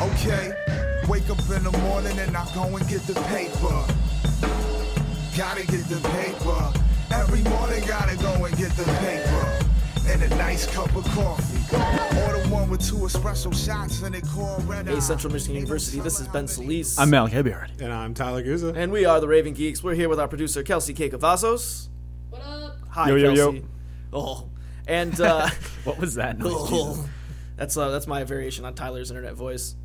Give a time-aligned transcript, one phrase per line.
[0.00, 0.52] Okay,
[1.08, 3.84] wake up in the morning and I go and get the paper.
[5.36, 6.72] Gotta get the paper.
[7.14, 10.10] Every morning gotta go and get the paper.
[10.12, 11.76] And a nice cup of coffee.
[12.26, 16.20] Order one with two espresso shots and it call red Hey, Central Michigan University, this
[16.20, 16.98] is Ben Solis.
[16.98, 17.70] I'm Malik Eberhard.
[17.80, 18.74] And I'm Tyler Guza.
[18.76, 19.82] and we are the Raven Geeks.
[19.82, 21.08] We're here with our producer, Kelsey K.
[21.08, 21.88] Cavazos.
[22.30, 22.76] What up?
[22.90, 23.62] Hi, Yo, yo, yo.
[24.12, 24.50] Oh.
[24.86, 25.48] And, uh,
[25.84, 26.52] What was that noise?
[26.54, 27.08] Oh.
[27.56, 29.76] that's, uh, that's my variation on Tyler's internet voice.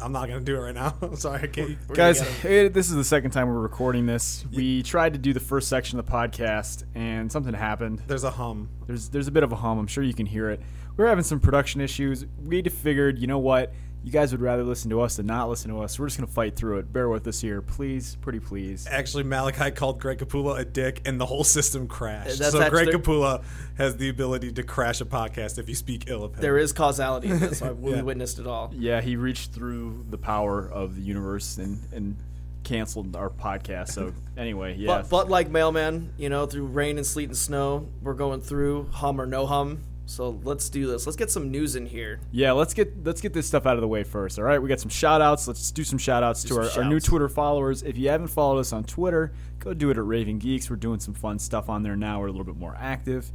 [0.00, 0.94] I'm not gonna do it right now.
[1.02, 1.94] I'm sorry, I can't.
[1.94, 4.44] Guys, eh, this is the second time we're recording this.
[4.52, 8.02] We tried to do the first section of the podcast, and something happened.
[8.06, 8.68] There's a hum.
[8.86, 9.78] There's there's a bit of a hum.
[9.78, 10.60] I'm sure you can hear it.
[10.96, 12.24] We're having some production issues.
[12.44, 13.72] We figured, you know what?
[14.04, 15.98] You guys would rather listen to us than not listen to us.
[15.98, 16.92] We're just gonna fight through it.
[16.92, 18.86] Bear with us here, please, pretty please.
[18.88, 22.38] Actually, Malachi called Greg Capullo a dick, and the whole system crashed.
[22.38, 23.42] That's so Greg Capullo
[23.78, 26.42] has the ability to crash a podcast if you speak ill of him.
[26.42, 27.62] There is causality in this.
[27.62, 28.02] I- We Yeah.
[28.02, 28.70] witnessed it all.
[28.76, 32.16] Yeah, he reached through the power of the universe and and
[32.62, 33.88] canceled our podcast.
[33.92, 34.86] So anyway, yeah.
[34.86, 38.88] But, but like Mailman, you know, through rain and sleet and snow, we're going through
[38.90, 39.80] hum or no hum.
[40.06, 41.06] So let's do this.
[41.06, 42.20] Let's get some news in here.
[42.30, 44.38] Yeah, let's get let's get this stuff out of the way first.
[44.38, 45.48] All right, we got some shout outs.
[45.48, 47.00] Let's do some shout outs to our, our new.
[47.00, 47.82] Twitter followers.
[47.82, 50.68] If you haven't followed us on Twitter, go do it at Raven Geeks.
[50.70, 52.20] We're doing some fun stuff on there now.
[52.20, 53.30] We're a little bit more active.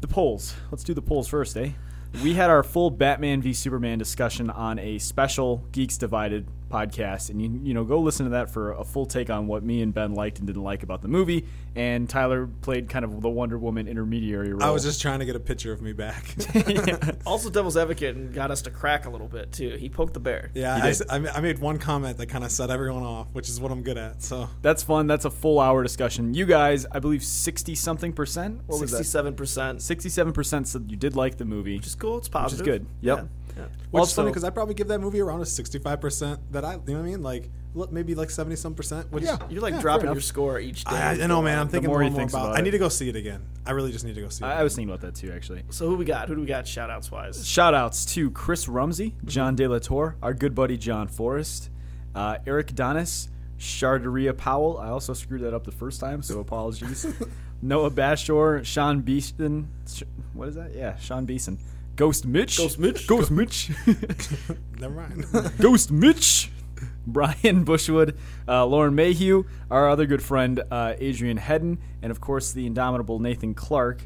[0.00, 0.54] The polls.
[0.70, 1.70] Let's do the polls first, eh?
[2.22, 7.40] We had our full Batman v Superman discussion on a special Geeks Divided podcast, and
[7.42, 9.92] you you know go listen to that for a full take on what me and
[9.92, 11.44] Ben liked and didn't like about the movie.
[11.74, 14.62] And Tyler played kind of the Wonder Woman intermediary role.
[14.62, 16.34] I was just trying to get a picture of me back.
[17.26, 19.70] Also, Devil's Advocate and got us to crack a little bit too.
[19.76, 20.50] He poked the bear.
[20.54, 20.90] yeah, You I, did.
[20.90, 23.60] s- I ma- I made one comment that kind of set everyone off, which is
[23.60, 24.22] what I'm good at.
[24.22, 25.06] So That's fun.
[25.06, 26.34] That's a full hour discussion.
[26.34, 28.60] You guys, I believe sixty something percent.
[28.66, 28.98] What was that?
[28.98, 29.82] Sixty-seven percent.
[29.82, 31.76] Sixty-seven percent said you did like the movie.
[31.76, 32.18] Which is cool.
[32.18, 32.66] It's positive.
[32.66, 32.86] Which is good.
[33.00, 33.18] Yep.
[33.18, 33.24] Yeah.
[33.56, 33.64] Yeah.
[33.64, 36.72] Which is Also- funny because I probably give that movie around a 65% that I,
[36.74, 37.22] you know what I mean?
[37.22, 39.10] Like, look, maybe like 70 some percent.
[39.12, 39.38] Which, Yeah.
[39.50, 40.96] You're like Yeah, dropping your score each day.
[40.96, 41.58] I, I know, man.
[41.58, 43.08] I'm thinking more more, he and more thinks about, about I need to go see
[43.08, 43.42] it again.
[43.66, 44.48] I really just need to go see it.
[44.48, 45.62] I, I was thinking about that too, actually.
[45.70, 46.28] So who we got?
[46.28, 46.66] Who do we got?
[46.66, 47.46] Shout outs wise.
[47.46, 51.70] Shout outs to Chris Rumsey, John De La Torre, our good buddy John Forrest,
[52.14, 53.28] uh, Eric Donis,
[53.58, 54.78] Shardaria Powell.
[54.78, 57.06] I also screwed that up the first time, so apologies.
[57.62, 59.68] Noah Bashor, Sean Beeston.
[60.32, 60.74] What is that?
[60.74, 61.58] Yeah, Sean Beeson.
[61.96, 62.56] Ghost Mitch.
[62.58, 63.06] Ghost Mitch?
[63.06, 63.70] Ghost Mitch.
[64.78, 65.26] Never mind.
[65.60, 66.50] Ghost Mitch,
[67.06, 68.16] Brian Brushwood,
[68.48, 73.18] uh, Lauren Mayhew, our other good friend uh, Adrian Hedden, and of course the indomitable
[73.18, 74.02] Nathan Clark.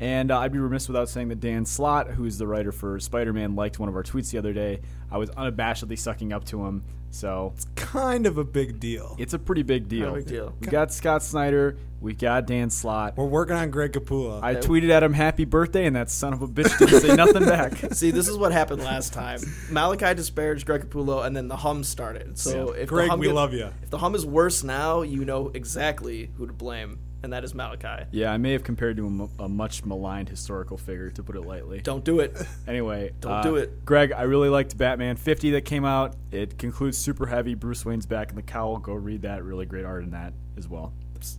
[0.00, 3.54] And uh, I'd be remiss without saying that Dan Slott, who's the writer for Spider-Man,
[3.54, 4.80] liked one of our tweets the other day.
[5.10, 9.16] I was unabashedly sucking up to him, so it's kind of a big deal.
[9.18, 10.06] it's a pretty big deal.
[10.06, 10.54] Not a big deal.
[10.60, 13.16] We got Scott Snyder, we got Dan Slott.
[13.16, 14.40] We're working on Greg Capullo.
[14.42, 17.44] I tweeted at him happy birthday, and that son of a bitch didn't say nothing
[17.44, 17.72] back.
[17.92, 19.40] See, this is what happened last time.
[19.70, 22.38] Malachi disparaged Greg Capullo, and then the hum started.
[22.38, 23.70] So if Greg, the hum we gets- love you.
[23.82, 27.54] If the hum is worse now, you know exactly who to blame, and that is
[27.54, 28.04] Malachi.
[28.10, 31.42] Yeah, I may have compared to a, a much maligned historical figure, to put it
[31.42, 31.80] lightly.
[31.80, 32.36] Don't do it.
[32.66, 33.84] Anyway, Don't uh, do it.
[33.86, 34.12] Greg.
[34.12, 36.16] I really liked Batman 50 that came out.
[36.30, 37.54] It concludes super heavy.
[37.54, 38.76] Bruce Wayne's back in the cowl.
[38.78, 39.42] Go read that.
[39.42, 40.92] Really great art in that as well.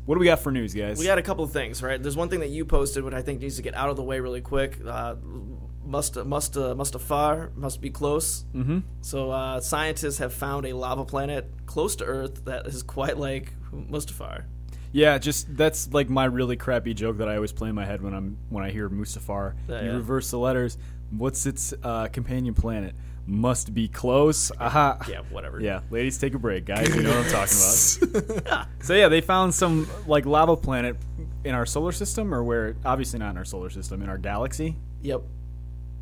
[0.06, 0.98] What do we got for news, guys?
[0.98, 2.02] We got a couple of things, right?
[2.02, 4.04] There's one thing that you posted, which I think needs to get out of the
[4.04, 4.80] way really quick.
[4.86, 5.16] Uh,
[5.86, 8.46] must must uh, Mustafar must be close.
[8.54, 8.80] Mm-hmm.
[9.02, 13.54] So uh, scientists have found a lava planet close to Earth that is quite like
[13.72, 14.46] Mustafar.
[14.92, 18.02] Yeah, just that's like my really crappy joke that I always play in my head
[18.02, 19.54] when I'm when I hear Mustafar.
[19.68, 19.96] Yeah, you yeah.
[19.96, 20.78] reverse the letters.
[21.12, 22.96] What's its uh, companion planet?
[23.26, 24.52] Must be close.
[24.60, 25.06] Aha.
[25.08, 25.60] Yeah, whatever.
[25.62, 26.96] Yeah, ladies, take a break, guys.
[26.96, 27.58] You know what I'm talking
[28.48, 28.68] about.
[28.84, 30.98] So yeah, they found some like lava planet
[31.44, 34.76] in our solar system, or where obviously not in our solar system, in our galaxy.
[35.04, 35.22] Yep.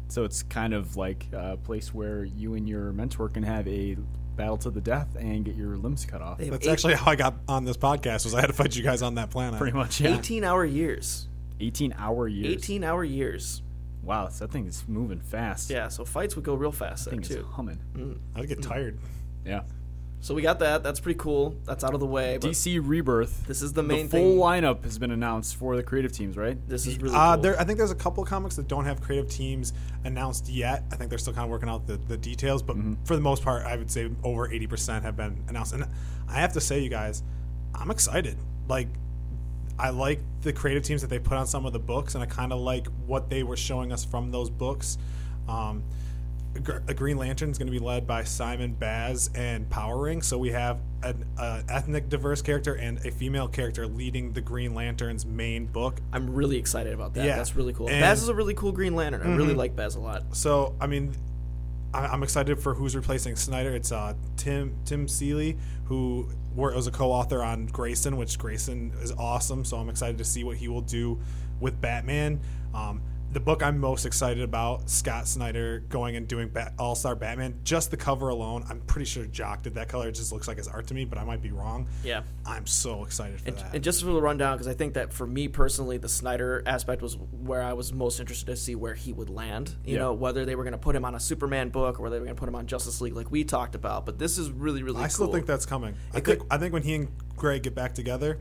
[0.09, 3.97] So it's kind of like a place where you and your mentor can have a
[4.37, 6.37] battle to the death and get your limbs cut off.
[6.37, 8.23] That's eight- actually how I got on this podcast.
[8.23, 9.59] Was I had to fight you guys on that planet?
[9.59, 10.17] Pretty much, yeah.
[10.17, 11.27] 18 hour years.
[11.59, 12.53] 18 hour years.
[12.53, 13.61] 18 hour years.
[14.03, 15.69] Wow, that thing is moving fast.
[15.69, 17.49] Yeah, so fights would go real fast that then thing is too.
[17.51, 17.79] humming.
[17.93, 18.19] Mm.
[18.35, 18.67] I'd get mm.
[18.67, 18.99] tired.
[19.45, 19.63] Yeah.
[20.19, 20.83] So we got that.
[20.83, 21.55] That's pretty cool.
[21.65, 22.37] That's out of the way.
[22.41, 23.45] But DC Rebirth.
[23.47, 24.63] this is the main The main full thing.
[24.63, 26.57] lineup has been announced for the creative teams, right?
[26.67, 27.43] This is really Uh, cool.
[27.43, 29.73] there, I think there's a couple of comics that don't have creative teams
[30.03, 30.83] announced yet.
[30.91, 32.95] I think they're still kind of working out the, the details, but Mm-hmm.
[33.05, 35.73] for the most part, I would say over 80% have been announced.
[35.73, 35.85] And
[36.27, 37.21] I have to say, you guys,
[37.75, 38.37] I'm excited.
[38.67, 38.87] Like,
[39.79, 42.25] I like the creative teams that they put on some of the books, and I
[42.27, 44.97] kind of like what they were showing us from those books.
[45.47, 45.87] Um, Gr-
[46.87, 50.21] a Green Lantern is going to be led by Simon Baz and Powering.
[50.21, 54.73] So we have an uh, ethnic diverse character and a female character leading the Green
[54.73, 55.99] Lantern's main book.
[56.11, 57.25] I'm really excited about that.
[57.25, 57.35] Yeah.
[57.35, 57.89] That's really cool.
[57.89, 59.21] And- Baz is a really cool Green Lantern.
[59.21, 60.23] I really like Baz a lot.
[60.35, 61.13] So I mean,
[61.93, 63.75] I- I'm excited for who's replacing Snyder.
[63.75, 69.63] It's uh, Tim Tim Seeley, who was a co-author on Grayson, which Grayson is awesome.
[69.63, 71.19] So I'm excited to see what he will do
[71.59, 72.39] with Batman.
[72.73, 73.01] Um,
[73.33, 77.59] the book I'm most excited about, Scott Snyder going and doing Bat- All Star Batman.
[77.63, 80.07] Just the cover alone, I'm pretty sure Jock did that color.
[80.07, 81.87] It just looks like his art to me, but I might be wrong.
[82.03, 82.23] Yeah.
[82.45, 83.75] I'm so excited for And, that.
[83.75, 87.01] and just for the rundown, because I think that for me personally, the Snyder aspect
[87.01, 89.75] was where I was most interested to see where he would land.
[89.83, 89.99] You Yeah.
[89.99, 92.19] know, whether they were going to put him on a Superman book or whether they
[92.21, 94.05] were going to put him on Justice League, like we talked about.
[94.05, 95.95] But this is really, really I still think that's coming.
[96.13, 98.39] I It think I think when he and Greg get back together,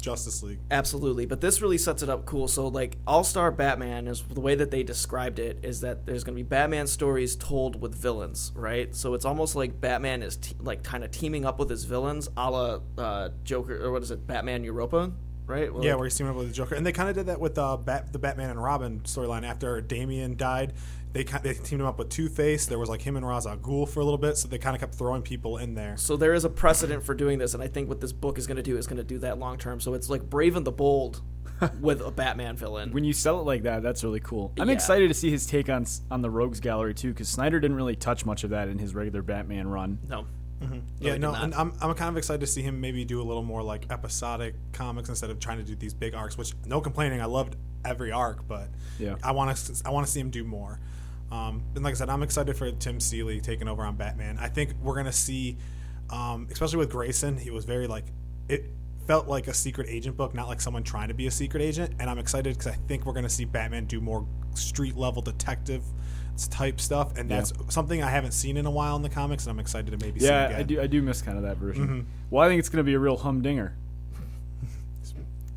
[0.00, 0.58] Justice League.
[0.70, 2.48] Absolutely, but this really sets it up cool.
[2.48, 6.24] So, like, All Star Batman is the way that they described it is that there's
[6.24, 8.94] going to be Batman stories told with villains, right?
[8.94, 12.28] So it's almost like Batman is te- like kind of teaming up with his villains,
[12.36, 15.12] a la uh, Joker or what is it, Batman Europa,
[15.46, 15.72] right?
[15.72, 17.26] Well, Yeah, like- where he's teaming up with the Joker, and they kind of did
[17.26, 20.72] that with uh, Bat, the Batman and Robin storyline after Damian died.
[21.12, 22.66] They ki- they teamed him up with Two Face.
[22.66, 24.76] There was like him and Ra's al Ghul for a little bit, so they kind
[24.76, 25.96] of kept throwing people in there.
[25.96, 28.46] So there is a precedent for doing this, and I think what this book is
[28.46, 29.80] going to do is going to do that long term.
[29.80, 31.20] So it's like Brave and the Bold
[31.80, 32.92] with a Batman villain.
[32.92, 34.52] When you sell it like that, that's really cool.
[34.58, 34.74] I'm Yeah.
[34.74, 37.96] excited to see his take on on the Rogues Gallery too, because Snyder didn't really
[37.96, 39.98] touch much of that in his regular Batman run.
[40.08, 40.26] no,
[40.62, 40.78] mm-hmm.
[41.00, 43.24] yeah, he no, and I'm, I'm kind of excited to see him maybe do a
[43.24, 46.38] little more like episodic comics instead of trying to do these big arcs.
[46.38, 48.68] Which no complaining, I loved every arc, but
[48.98, 49.16] Yeah.
[49.24, 50.78] I want to I want to see him do more.
[51.30, 54.38] Um, and like I said, I'm excited for Tim Seeley taking over on Batman.
[54.40, 55.58] I think we're gonna see,
[56.10, 58.06] um, especially with Grayson, he was very like
[58.48, 58.66] it
[59.06, 61.94] felt like a secret agent book, not like someone trying to be a secret agent.
[62.00, 65.84] And I'm excited because I think we're gonna see Batman do more street level detective
[66.48, 69.52] type stuff, and that's something I haven't seen in a while in the comics, and
[69.52, 70.60] I'm excited to maybe see Yeah, again.
[70.60, 70.80] I do.
[70.80, 71.84] I do miss kind of that version.
[71.84, 72.00] Mm-hmm.
[72.30, 73.76] Well, I think it's going to be a real humdinger.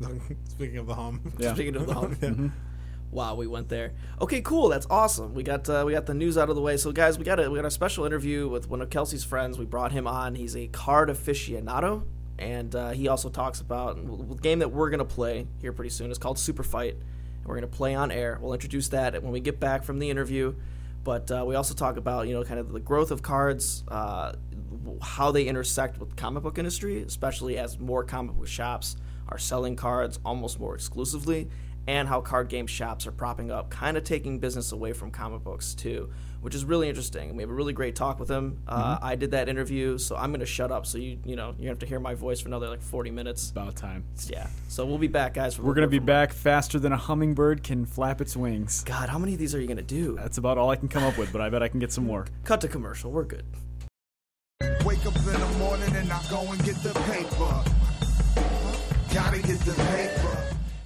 [0.48, 1.54] Speaking of the hum, Yeah.
[1.54, 2.52] Speaking of the home.
[3.14, 3.92] Wow, we went there.
[4.20, 4.68] Okay, cool.
[4.68, 5.34] That's awesome.
[5.34, 6.76] We got uh, we got the news out of the way.
[6.76, 9.56] So, guys, we got a we got a special interview with one of Kelsey's friends.
[9.56, 10.34] We brought him on.
[10.34, 12.02] He's a card aficionado,
[12.40, 16.10] and uh, he also talks about the game that we're gonna play here pretty soon.
[16.10, 18.36] It's called Super Fight, and we're gonna play on air.
[18.42, 20.56] We'll introduce that when we get back from the interview.
[21.04, 24.32] But uh, we also talk about you know kind of the growth of cards, uh,
[25.00, 28.96] how they intersect with the comic book industry, especially as more comic book shops
[29.28, 31.48] are selling cards almost more exclusively,
[31.86, 35.42] and how card game shops are propping up, kind of taking business away from comic
[35.44, 36.10] books too,
[36.40, 37.36] which is really interesting.
[37.36, 38.58] We have a really great talk with him.
[38.66, 40.86] Uh, I did that interview, so I'm going to shut up.
[40.86, 43.50] So you you know you have to hear my voice for another like 40 minutes.
[43.50, 44.04] About time.
[44.26, 44.46] Yeah.
[44.68, 45.58] So we'll be back, guys.
[45.58, 48.82] We're going to be from- back faster than a hummingbird can flap its wings.
[48.84, 50.16] God, how many of these are you going to do?
[50.16, 52.06] That's about all I can come up with, but I bet I can get some
[52.06, 52.26] more.
[52.44, 53.10] Cut to commercial.
[53.10, 53.44] We're good.
[54.84, 57.64] Wake up in the morning and I go and get the paper.
[59.14, 60.23] Gotta get the paper.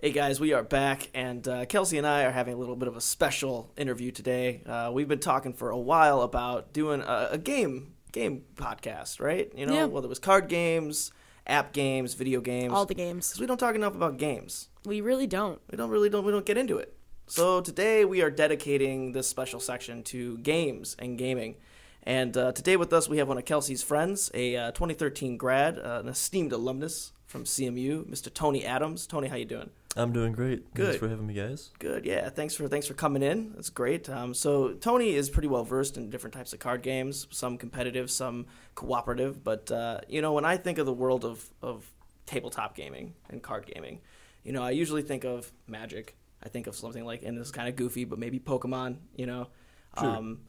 [0.04, 2.88] Hey guys, we are back, and uh, Kelsey and I are having a little bit
[2.88, 4.60] of a special interview today.
[4.66, 9.50] Uh, we've been talking for a while about doing a, a game game podcast, right?
[9.56, 9.84] You know, Yeah.
[9.86, 11.10] whether it was card games,
[11.46, 13.30] app games, video games, all the games.
[13.30, 14.68] because we don't talk enough about games.
[14.84, 15.58] We really don't.
[15.70, 16.94] We don't really don't we don't get into it.
[17.26, 21.56] So today we are dedicating this special section to games and gaming.
[22.02, 25.78] And uh, today with us we have one of Kelsey's friends, a uh, 2013 grad,
[25.78, 28.30] uh, an esteemed alumnus from CMU, Mr.
[28.32, 29.06] Tony Adams.
[29.06, 29.70] Tony, how you doing?
[29.96, 30.74] I'm doing great.
[30.74, 30.86] Good.
[30.86, 31.70] Thanks for having me, guys.
[31.78, 32.28] Good, yeah.
[32.28, 33.52] Thanks for thanks for coming in.
[33.54, 34.08] That's great.
[34.08, 38.10] Um, so Tony is pretty well versed in different types of card games, some competitive,
[38.10, 39.44] some cooperative.
[39.44, 41.88] But uh, you know, when I think of the world of of
[42.26, 44.00] tabletop gaming and card gaming,
[44.42, 46.16] you know, I usually think of Magic.
[46.42, 48.96] I think of something like, and this is kind of goofy, but maybe Pokemon.
[49.14, 49.48] You know,
[49.96, 50.40] um,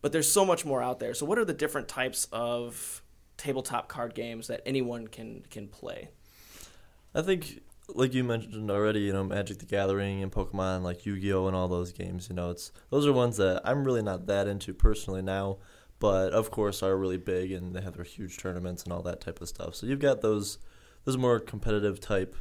[0.00, 1.12] but there's so much more out there.
[1.14, 3.02] So what are the different types of
[3.36, 6.08] tabletop card games that anyone can can play?
[7.14, 11.18] I think, like you mentioned already, you know, Magic the Gathering and Pokemon, like Yu
[11.18, 12.28] Gi Oh, and all those games.
[12.28, 15.58] You know, it's those are ones that I'm really not that into personally now,
[15.98, 19.20] but of course are really big and they have their huge tournaments and all that
[19.20, 19.74] type of stuff.
[19.74, 20.58] So you've got those
[21.04, 22.34] those more competitive type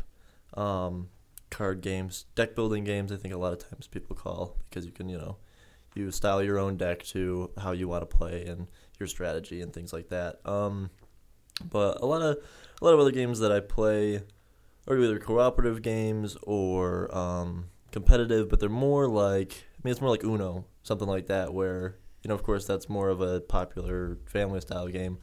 [0.55, 1.09] um,
[1.49, 3.11] card games, deck building games.
[3.11, 5.37] I think a lot of times people call because you can, you know,
[5.95, 8.67] you style your own deck to how you want to play and
[8.99, 10.39] your strategy and things like that.
[10.45, 10.89] Um,
[11.69, 12.37] but a lot of
[12.81, 14.23] a lot of other games that I play
[14.87, 20.09] are either cooperative games or um, competitive, but they're more like I mean it's more
[20.09, 24.17] like Uno, something like that, where you know of course that's more of a popular
[24.25, 25.19] family style game,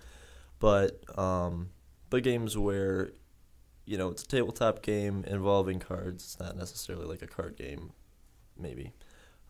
[0.58, 1.70] but um,
[2.08, 3.12] but games where
[3.90, 6.22] you know, it's a tabletop game involving cards.
[6.22, 7.90] It's not necessarily like a card game,
[8.56, 8.92] maybe.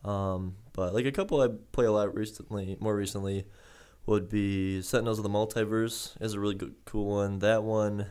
[0.03, 3.45] Um, but like a couple I play a lot recently, more recently,
[4.07, 7.41] would be Sentinels of the Multiverse is a really good, cool one.
[7.41, 8.07] That one,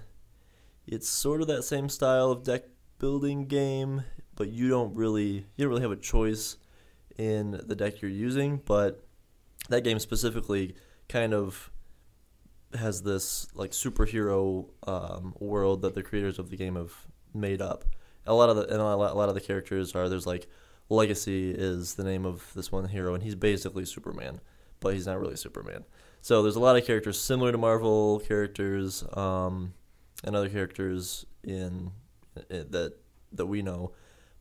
[0.91, 2.63] it's sort of that same style of deck
[2.97, 4.03] building game,
[4.35, 6.57] but you don't really you don't really have a choice
[7.17, 8.61] in the deck you're using.
[8.65, 9.03] But
[9.69, 10.75] that game specifically
[11.07, 11.71] kind of
[12.77, 16.93] has this like superhero um, world that the creators of the game have
[17.33, 17.85] made up.
[18.25, 20.47] A lot of the and a lot, a lot of the characters are there's like
[20.89, 24.41] Legacy is the name of this one hero, and he's basically Superman,
[24.79, 25.85] but he's not really Superman.
[26.21, 29.73] So there's a lot of characters similar to Marvel characters um,
[30.23, 31.91] and other characters in,
[32.49, 32.93] that
[33.31, 33.93] that we know,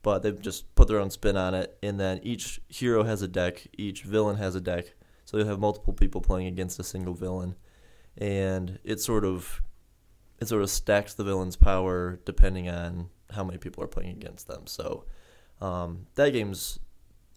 [0.03, 1.77] but they've just put their own spin on it.
[1.83, 4.95] And then each hero has a deck, each villain has a deck,
[5.25, 7.57] so you have multiple people playing against a single villain,
[8.17, 9.63] and it sort of
[10.41, 14.47] it sort of stacks the villain's power depending on how many people are playing against
[14.47, 14.67] them.
[14.67, 15.05] So
[15.61, 16.79] um, that game's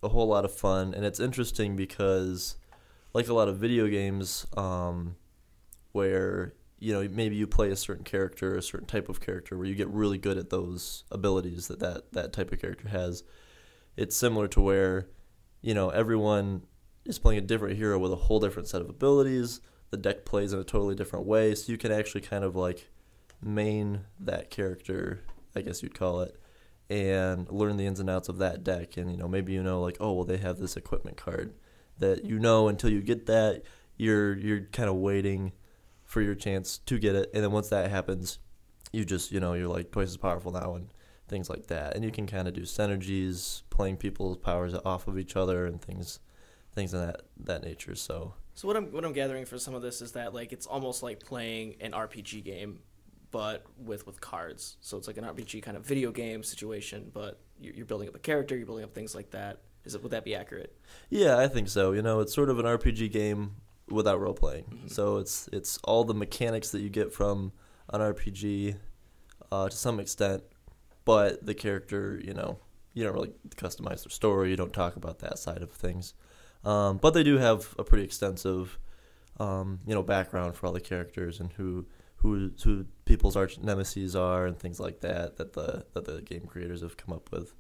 [0.04, 2.56] a whole lot of fun, and it's interesting because,
[3.14, 5.16] like a lot of video games, um,
[5.92, 9.68] where you know maybe you play a certain character, a certain type of character, where
[9.68, 13.24] you get really good at those abilities that that, that type of character has.
[13.96, 15.08] It's similar to where
[15.62, 16.64] you know everyone
[17.06, 19.62] is playing a different hero with a whole different set of abilities.
[19.92, 22.90] The deck plays in a totally different way, so you can actually kind of like
[23.44, 25.22] main that character,
[25.56, 26.36] I guess you'd call it,
[26.90, 28.98] and learn the ins and outs of that deck.
[28.98, 31.54] And you know, maybe you know like, oh well, they have this equipment card
[32.00, 33.62] that you know until you get that,
[33.98, 35.52] you're you're kind of waiting
[36.12, 38.40] for your chance to get it, and then once that happens,
[38.92, 40.94] you just you know you're like twice as powerful now and
[41.30, 41.96] things like that.
[41.96, 45.82] And you can kind of do synergies, playing people's powers off of each other and
[45.82, 46.20] things
[46.74, 47.96] things of that that nature.
[47.96, 50.68] So So what I'm what I'm gathering for some of this is that like it's
[50.68, 52.80] almost like playing an RPG game,
[53.32, 54.76] but with with cards.
[54.82, 58.16] So it's like an RPG kind of video game situation, but you're, you're building up
[58.16, 59.62] a character, you're building up things like that.
[59.86, 60.76] Is it would that be accurate?
[61.10, 61.94] Yeah, I think so.
[61.94, 63.56] You know, it's sort of an RPG game
[63.90, 64.84] without role playing.
[64.88, 67.52] So it's it's all the mechanics that you get from
[67.90, 68.76] an RPG
[69.52, 70.44] uh, to some extent,
[71.06, 72.60] but the character, you know,
[72.94, 74.50] you don't really customize their story.
[74.50, 76.14] You don't talk about that side of things.
[76.64, 78.78] Um, but they do have a pretty extensive,
[79.40, 81.86] um, you know, background for all the characters and who
[82.18, 86.46] who who people's arch nemesis are and things like that that the that the game
[86.46, 87.54] creators have come up with.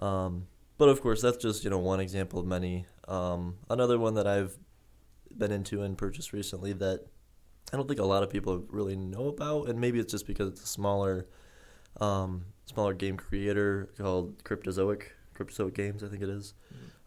[0.00, 0.48] Um,
[0.78, 2.86] but of course, that's just you know one example of many.
[3.08, 4.58] Um, another one that I've
[5.38, 7.06] been into and purchased recently that
[7.72, 10.48] I don't think a lot of people really know about, and maybe it's just because
[10.50, 11.26] it's a smaller,
[12.00, 15.02] um, smaller game creator called Cryptozoic,
[15.36, 16.54] Cryptozoic Games, I think it is.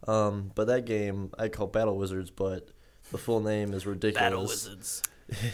[0.06, 2.68] Um, but that game I call Battle Wizards, but
[3.10, 4.22] the full name is ridiculous.
[4.22, 5.02] Battle Wizards.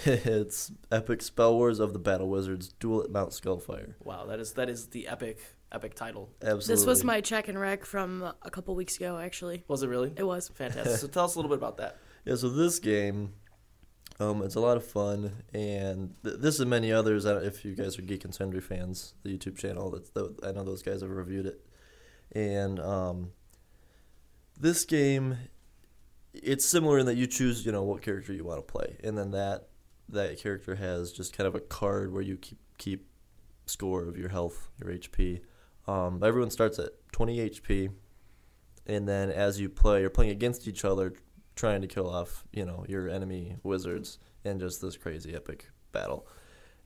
[0.05, 3.95] it's Epic Spell Wars of the Battle Wizards Duel at Mount Skullfire.
[4.03, 5.39] Wow, that is that is the epic
[5.73, 6.31] epic title.
[6.41, 6.75] Absolutely.
[6.75, 9.65] This was my check and rec from a couple weeks ago, actually.
[9.69, 10.13] Was it really?
[10.17, 10.49] It was.
[10.49, 10.97] Fantastic.
[10.97, 11.99] so tell us a little bit about that.
[12.27, 13.35] Yeah, so this game,
[14.19, 17.25] um, it's a lot of fun, and th- this and many others.
[17.25, 20.65] If you guys are Geek and Sundry fans, the YouTube channel, that's the, I know
[20.65, 21.65] those guys have reviewed it,
[22.33, 23.31] and um,
[24.59, 25.39] this game,
[26.35, 29.17] it's similar in that you choose, you know, what character you want to play, and
[29.17, 29.69] then that
[30.09, 33.07] that character has just kind of a card where you keep keep
[33.67, 35.43] score of your health, your HP.
[35.87, 37.91] Um, everyone starts at 20 HP,
[38.85, 41.15] and then as you play, you're playing against each other,
[41.57, 46.27] trying to kill off, you know, your enemy wizards in just this crazy epic battle.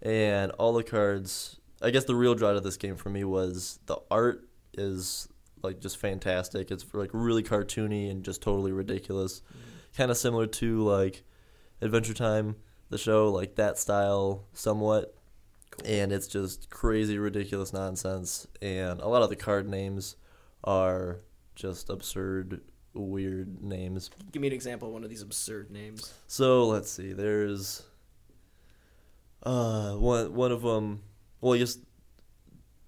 [0.00, 3.80] And all the cards, I guess the real draw to this game for me was
[3.86, 5.28] the art is
[5.62, 6.70] like just fantastic.
[6.70, 9.40] It's like really cartoony and just totally ridiculous.
[9.40, 9.96] Mm-hmm.
[9.96, 11.24] Kind of similar to like
[11.82, 12.56] Adventure Time,
[12.88, 15.14] the show, like that style somewhat.
[15.84, 18.46] And it's just crazy, ridiculous nonsense.
[18.62, 20.16] And a lot of the card names
[20.64, 21.20] are
[21.54, 22.60] just absurd,
[22.94, 24.10] weird names.
[24.32, 26.12] Give me an example of one of these absurd names.
[26.26, 27.12] So let's see.
[27.12, 27.82] There's
[29.42, 31.02] uh one one of them.
[31.40, 31.80] Well, just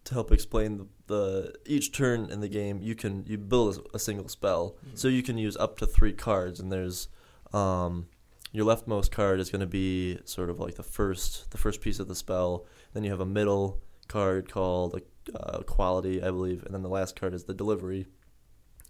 [0.05, 3.97] to help explain the, the each turn in the game, you can you build a,
[3.97, 7.09] a single spell, so you can use up to three cards, and there's
[7.53, 8.09] um
[8.51, 11.99] your leftmost card is going to be sort of like the first the first piece
[12.01, 12.67] of the spell.
[12.93, 15.01] Then you have a middle card called
[15.35, 18.09] uh, quality, I believe, and then the last card is the delivery.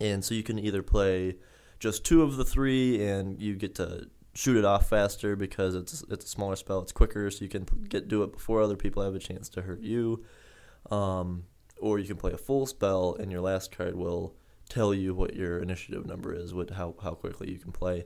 [0.03, 1.37] And so you can either play
[1.79, 6.03] just two of the three, and you get to shoot it off faster because it's
[6.11, 6.81] it's a smaller spell.
[6.81, 9.63] It's quicker, so you can get do it before other people have a chance to
[9.63, 10.25] hurt you.
[10.91, 11.45] Um,
[11.81, 14.35] or you can play a full spell, and your last card will
[14.69, 18.05] tell you what your initiative number is, what how how quickly you can play.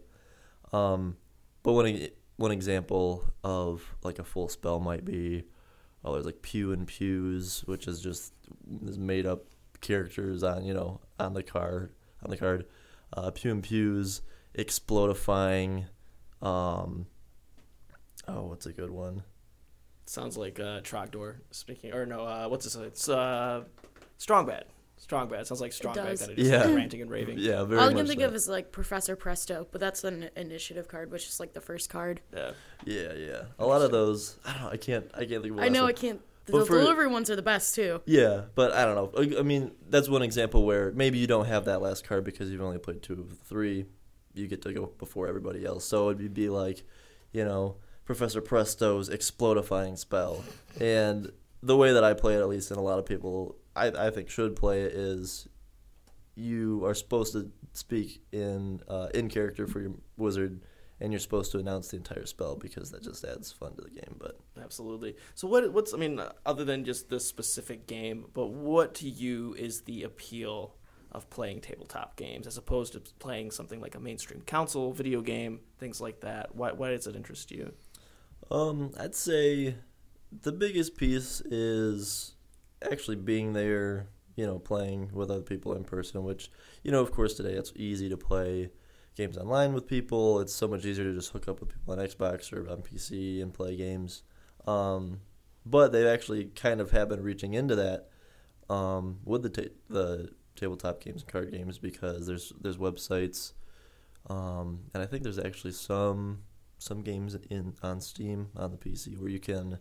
[0.73, 1.17] Um,
[1.63, 5.45] but one one example of like a full spell might be
[6.05, 8.33] oh, there's like Pew and Pews, which is just
[8.85, 9.45] is made up
[9.81, 11.93] characters on you know on the card
[12.25, 12.67] on the card.
[13.13, 14.23] Uh, Pew and Pews,
[14.57, 15.87] Explodifying.
[16.43, 17.07] Um,
[18.29, 19.23] oh, what's a good one?
[20.07, 22.77] Sounds like uh, Trogdor speaking, or no, uh, what's this?
[22.77, 23.65] It's uh,
[24.19, 24.65] Strong Bad.
[24.99, 25.47] Strong Bad.
[25.47, 26.07] Sounds like Strong Bad.
[26.07, 26.21] does.
[26.21, 26.73] Kind of just Yeah.
[26.75, 27.39] ranting and raving.
[27.39, 28.27] Yeah, very All I much can think so.
[28.29, 31.91] of is like Professor Presto, but that's an initiative card, which is like the first
[31.91, 32.21] card.
[32.35, 32.53] Yeah.
[32.85, 33.43] Yeah, yeah.
[33.59, 34.39] A lot of those.
[34.45, 34.69] I don't know.
[34.71, 35.11] I can't.
[35.15, 35.57] I can't think of.
[35.57, 35.91] the I know one.
[35.91, 36.21] I can't.
[36.47, 38.01] The for- delivery ones are the best too.
[38.07, 39.39] Yeah, but I don't know.
[39.39, 42.61] I- mean, that's one example where maybe you don't have that last card because you've
[42.63, 43.87] only played two of the three.
[44.35, 45.85] You get to go before everybody else.
[45.85, 46.85] So it'd be like,
[47.33, 50.45] you know, Professor Presto's explodifying spell.
[50.81, 53.87] And the way that I play it, at least, and a lot of people I,
[53.89, 55.49] I think should play it, is
[56.35, 60.61] you are supposed to speak in uh, in character for your wizard,
[61.01, 63.91] and you're supposed to announce the entire spell because that just adds fun to the
[63.91, 64.17] game.
[64.19, 65.17] But Absolutely.
[65.35, 65.73] So what?
[65.73, 70.03] What's I mean, other than just this specific game, but what to you is the
[70.05, 70.77] appeal
[71.13, 75.61] of playing tabletop games as opposed to playing something like a mainstream console video game,
[75.79, 76.55] things like that?
[76.55, 76.73] Why?
[76.73, 77.73] Why does it interest you?
[78.51, 79.77] Um, I'd say
[80.43, 82.35] the biggest piece is
[82.91, 86.51] actually being there, you know, playing with other people in person, which,
[86.83, 88.71] you know, of course, today it's easy to play
[89.17, 90.41] games online with people.
[90.41, 93.43] It's so much easier to just hook up with people on Xbox or on PC
[93.43, 94.23] and play games.
[94.67, 95.21] Um,
[95.65, 98.09] but they actually kind of have been reaching into that
[98.69, 103.53] um, with the ta- the tabletop games and card games because there's there's websites,
[104.29, 106.43] um, and I think there's actually some
[106.79, 109.79] some games in on Steam on the PC where you can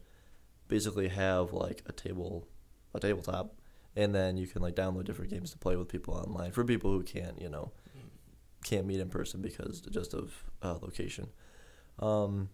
[0.68, 2.48] basically have like a table
[2.94, 3.54] a tabletop
[3.96, 6.92] and then you can like download different games to play with people online for people
[6.92, 7.72] who can't you know
[8.66, 11.28] can't meet in person because just of uh, location
[12.00, 12.50] um,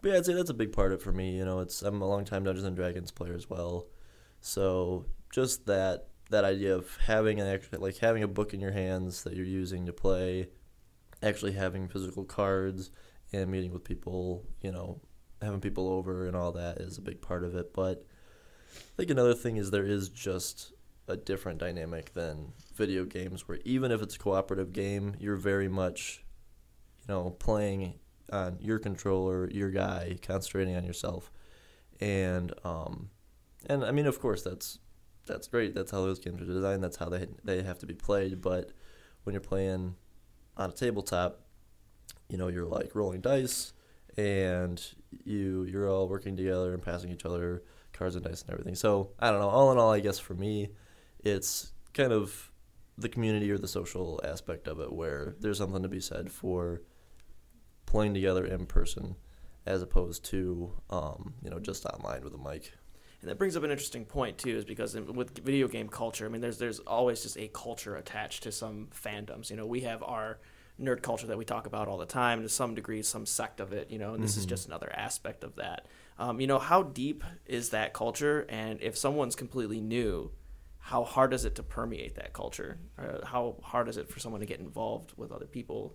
[0.00, 1.82] but yeah I'd say that's a big part of it for me you know it's
[1.82, 3.86] I'm a long time Dungeons and Dragons player as well
[4.40, 8.72] so just that that idea of having an actual like having a book in your
[8.72, 10.48] hands that you're using to play
[11.22, 12.90] actually having physical cards
[13.32, 15.00] and meeting with people, you know,
[15.40, 17.72] having people over and all that is a big part of it.
[17.72, 18.04] But
[18.74, 20.72] I think another thing is there is just
[21.08, 25.68] a different dynamic than video games where even if it's a cooperative game, you're very
[25.68, 26.24] much,
[27.00, 27.94] you know, playing
[28.32, 31.30] on your controller, your guy, concentrating on yourself.
[32.00, 33.10] And um
[33.66, 34.78] and I mean of course that's
[35.26, 35.74] that's great.
[35.74, 36.82] That's how those games are designed.
[36.82, 38.70] That's how they they have to be played, but
[39.24, 39.94] when you're playing
[40.56, 41.42] on a tabletop,
[42.28, 43.72] you know you're like rolling dice
[44.16, 44.82] and
[45.24, 47.62] you you're all working together and passing each other
[47.92, 50.34] cards and dice and everything so i don't know all in all i guess for
[50.34, 50.70] me
[51.22, 52.50] it's kind of
[52.98, 56.82] the community or the social aspect of it where there's something to be said for
[57.86, 59.16] playing together in person
[59.66, 62.72] as opposed to um, you know just online with a mic
[63.20, 66.28] And that brings up an interesting point too, is because with video game culture, I
[66.28, 69.50] mean, there's there's always just a culture attached to some fandoms.
[69.50, 70.40] You know, we have our
[70.80, 73.60] nerd culture that we talk about all the time, and to some degree, some sect
[73.60, 73.90] of it.
[73.90, 75.86] You know, and this is just another aspect of that.
[76.18, 78.44] Um, you know, how deep is that culture?
[78.48, 80.32] And if someone's completely new,
[80.84, 82.76] how hard is it to permeate that culture?
[82.98, 85.94] Or how hard is it for someone to get involved with other people?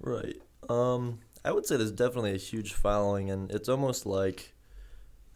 [0.00, 0.40] Right.
[0.68, 4.54] Um, I would say there's definitely a huge following, and it's almost like,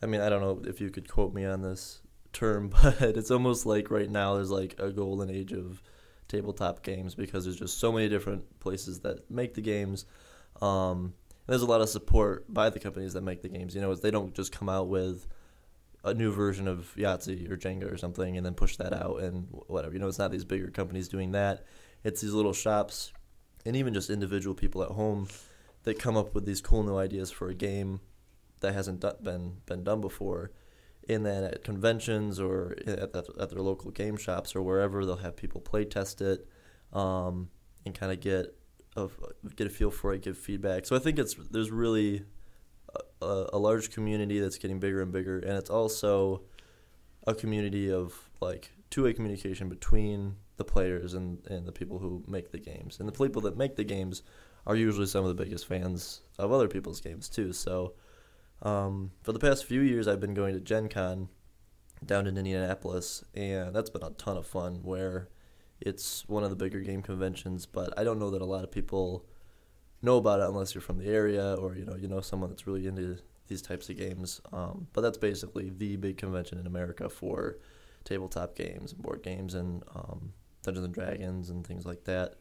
[0.01, 3.33] I mean, I don't know if you could quote me on this term, but it's
[3.33, 5.83] almost like right now there's like a golden age of
[6.29, 10.05] tabletop games because there's just so many different places that make the games.
[10.63, 11.15] Um,
[11.49, 13.75] there's a lot of support by the companies that make the games.
[13.75, 15.27] You know, they don't just come out with
[16.13, 19.49] a new version of Yahtzee or Jenga or something and then push that out and
[19.51, 19.93] whatever.
[19.93, 21.65] You know, it's not these bigger companies doing that.
[22.05, 23.13] It's these little shops
[23.65, 25.29] and even just individual people at home
[25.85, 28.01] that come up with these cool new ideas for a game
[28.61, 30.51] that hasn't been been done before.
[31.09, 35.17] And then at conventions or at, at, at their local game shops or wherever, they'll
[35.17, 36.47] have people play test it
[36.93, 37.49] um,
[37.87, 38.55] and kind of get
[38.97, 39.09] a,
[39.57, 40.85] get a feel for it, give feedback.
[40.85, 42.25] So I think it's there's really
[43.23, 46.43] a, large community that's getting bigger and bigger, and it's also
[47.27, 52.51] a community of like two-way communication between the players and, and the people who make
[52.51, 52.99] the games.
[52.99, 54.23] And the people that make the games
[54.67, 57.53] are usually some of the biggest fans of other people's games too.
[57.53, 57.95] So
[58.63, 61.29] um, for the past few years, I've been going to Gen Con
[62.05, 64.81] down in Indianapolis, and that's been a ton of fun.
[64.83, 65.29] Where
[65.81, 68.71] it's one of the bigger game conventions, but I don't know that a lot of
[68.71, 69.25] people
[70.03, 72.67] know about it unless you're from the area or you know you know someone that's
[72.67, 74.41] really into these types of games.
[74.53, 77.59] Um, but that's basically the big convention in America for
[78.05, 80.33] tabletop games and board games and um,
[80.63, 82.35] Dungeons and Dragons and things like that.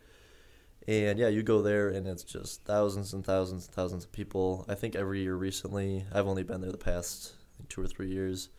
[0.88, 4.65] And yeah, you go there and it's just thousands and thousands and thousands of people.
[4.70, 7.34] I think every year recently, I've only been there the past
[7.67, 8.50] two or three years,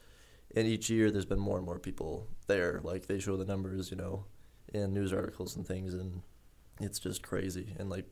[0.55, 2.81] and each year there's been more and more people there.
[2.83, 4.25] Like they show the numbers, you know,
[4.75, 6.21] in news articles and things, and
[6.81, 7.75] it's just crazy.
[7.79, 8.05] And like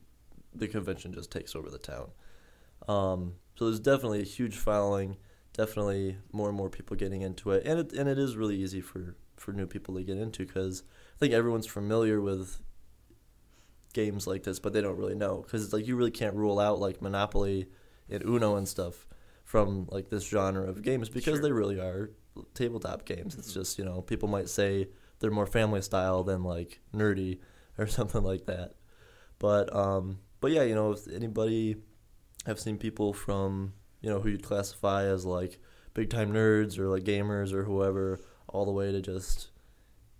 [0.58, 2.10] the convention just takes over the town.
[2.88, 5.16] Um, so there's definitely a huge following.
[5.52, 8.80] Definitely more and more people getting into it, and it and it is really easy
[8.82, 10.82] for for new people to get into because
[11.16, 12.60] I think everyone's familiar with
[13.92, 16.58] games like this, but they don't really know because it's like you really can't rule
[16.58, 17.68] out like Monopoly
[18.10, 19.06] and Uno and stuff
[19.44, 21.42] from like this genre of games because Sure.
[21.42, 22.10] they really are
[22.54, 23.34] tabletop games.
[23.36, 24.88] It's just you know people might say
[25.20, 27.38] they're more family style than like nerdy
[27.78, 28.74] or something like that.
[29.38, 31.76] But um, but yeah, you know if anybody,
[32.46, 35.58] I've seen people from you know who you'd classify as like
[35.94, 39.50] big time nerds or like gamers or whoever, all the way to just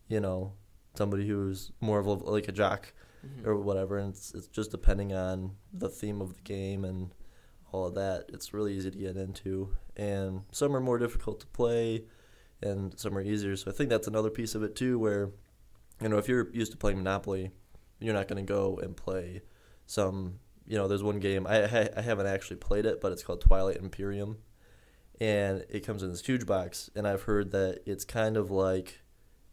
[0.09, 0.53] you know
[0.95, 2.93] somebody who's more of a, like a jock
[3.27, 3.47] Mhm.
[3.47, 7.13] or whatever, and it's, it's just depending on the theme of the game and
[7.73, 8.27] all of that.
[8.29, 12.05] It's really easy to get into, and some are more difficult to play,
[12.63, 13.57] and some are easier.
[13.57, 15.31] So I think that's another piece of it too, where
[16.01, 17.51] you know if you're used to playing Monopoly,
[17.99, 19.43] you're not going to go and play
[19.87, 20.41] some.
[20.69, 23.41] You know, there's one game I ha- I haven't actually played it, but it's called
[23.41, 24.39] Twilight Imperium,
[25.21, 29.01] and it comes in this huge box, and I've heard that it's kind of like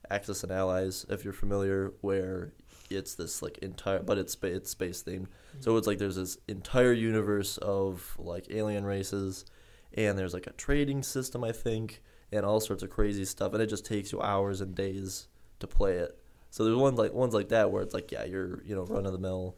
[0.09, 2.53] Axis and Allies, if you're familiar, where
[2.89, 5.27] it's this like entire, but it's spa- it's space themed.
[5.59, 5.77] So mm-hmm.
[5.77, 9.45] it's like there's this entire universe of like alien races,
[9.93, 13.61] and there's like a trading system, I think, and all sorts of crazy stuff, and
[13.61, 15.27] it just takes you hours and days
[15.59, 16.17] to play it.
[16.49, 19.05] So there's one like ones like that where it's like yeah, you're you know run
[19.05, 19.55] of the mill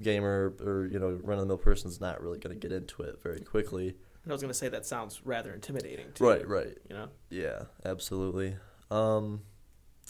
[0.00, 2.74] gamer or you know run of the mill person is not really going to get
[2.74, 3.96] into it very quickly.
[4.24, 6.24] And I was going to say that sounds rather intimidating too.
[6.24, 6.78] Right, right.
[6.88, 7.08] You know.
[7.28, 8.56] Yeah, absolutely.
[8.90, 9.42] Um,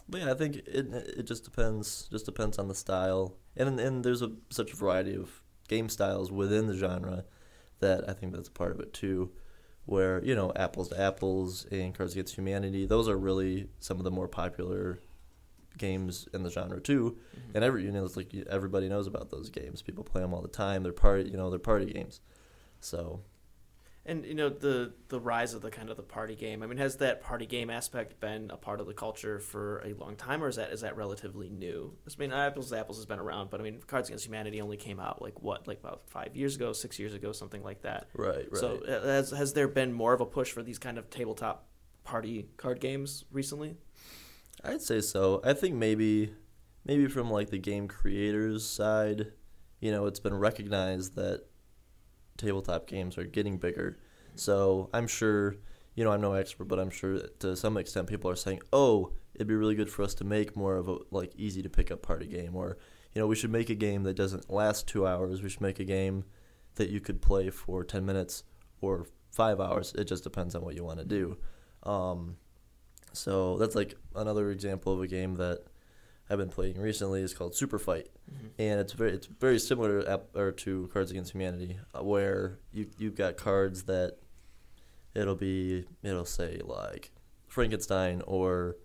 [0.08, 4.04] but yeah, I think it it just depends just depends on the style, and and
[4.04, 7.24] there's a such a variety of game styles within the genre
[7.80, 9.30] that I think that's part of it too.
[9.86, 14.04] Where you know apples to apples and Cards Against Humanity, those are really some of
[14.04, 15.00] the more popular
[15.78, 17.18] games in the genre too.
[17.54, 19.82] And every you know it's like everybody knows about those games.
[19.82, 20.82] People play them all the time.
[20.82, 22.20] They're party you know they're party games.
[22.80, 23.20] So
[24.04, 26.62] And you know the the rise of the kind of the party game.
[26.62, 29.94] I mean, has that party game aspect been a part of the culture for a
[29.94, 31.96] long time, or is that is that relatively new?
[32.06, 34.76] I mean, Apples to Apples has been around, but I mean, Cards Against Humanity only
[34.76, 38.08] came out like what, like about five years ago, six years ago, something like that.
[38.14, 38.56] right, right.
[38.56, 41.68] So uh, has has there been more of a push for these kind of tabletop
[42.02, 43.76] party card games recently?
[44.64, 45.40] I'd say so.
[45.44, 46.34] I think maybe
[46.84, 49.32] maybe from like the game creators side,
[49.80, 51.44] you know, it's been recognized that
[52.36, 53.98] tabletop games are getting bigger.
[54.34, 55.56] So I'm sure,
[55.94, 59.12] you know, I'm no expert, but I'm sure to some extent people are saying, "Oh,
[59.34, 61.90] it'd be really good for us to make more of a like easy to pick
[61.90, 62.78] up party game or
[63.14, 65.42] you know, we should make a game that doesn't last 2 hours.
[65.42, 66.24] We should make a game
[66.76, 68.44] that you could play for 10 minutes
[68.80, 69.92] or 5 hours.
[69.98, 71.36] It just depends on what you want to do."
[71.82, 72.36] Um,
[73.12, 75.64] so that's like another example of a game that
[76.30, 78.08] I've been playing recently is called Super Fight,
[78.58, 82.86] and it's very it's very similar to, or to Cards Against Humanity, uh, where you
[82.98, 84.18] you've got cards that
[85.14, 87.10] it'll be it'll say like
[87.48, 88.76] Frankenstein or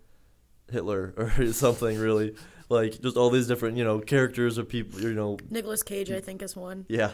[0.70, 2.34] Hitler or something really.
[2.68, 6.20] Like just all these different you know characters or people you know Nicolas Cage, I
[6.20, 6.84] think, is one.
[6.88, 7.12] yeah,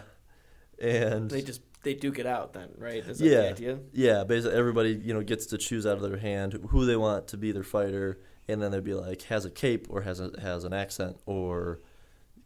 [0.81, 3.07] and They just they duke it out then, right?
[3.07, 3.79] Is that yeah, the idea?
[3.92, 4.25] yeah.
[4.25, 7.37] Basically, everybody you know gets to choose out of their hand who they want to
[7.37, 8.18] be their fighter,
[8.49, 11.81] and then they'd be like has a cape or has a has an accent or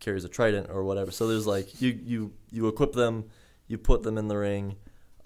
[0.00, 1.10] carries a trident or whatever.
[1.10, 3.24] So there's like you you you equip them,
[3.66, 4.76] you put them in the ring,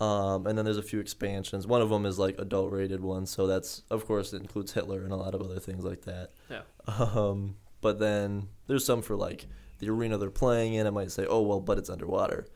[0.00, 1.66] um, and then there's a few expansions.
[1.66, 5.02] One of them is like adult rated one, so that's of course it includes Hitler
[5.02, 6.30] and a lot of other things like that.
[6.50, 6.62] Yeah.
[6.86, 9.46] Um, but then there's some for like
[9.78, 10.86] the arena they're playing in.
[10.86, 12.46] It might say, oh well, but it's underwater,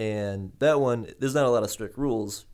[0.00, 2.46] and that one there's not a lot of strict rules,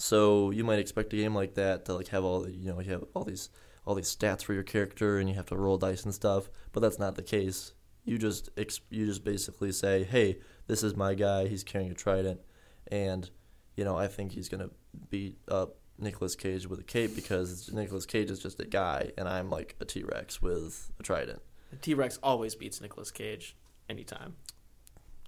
[0.00, 2.80] so you might expect a game like that to like have all the, you know
[2.80, 3.50] you have all these
[3.86, 6.50] all these stats for your character and you have to roll dice and stuff.
[6.72, 7.72] But that's not the case.
[8.04, 8.50] You just
[8.90, 11.46] you just basically say, hey, this is my guy.
[11.46, 12.40] He's carrying a trident,
[12.88, 13.30] and
[13.76, 14.70] you know I think he's gonna
[15.08, 19.28] beat up Nicolas Cage with a cape because Nicolas Cage is just a guy, and
[19.28, 21.42] I'm like a T Rex with a trident.
[21.80, 23.56] T Rex always beats Nicolas Cage
[23.88, 24.34] anytime.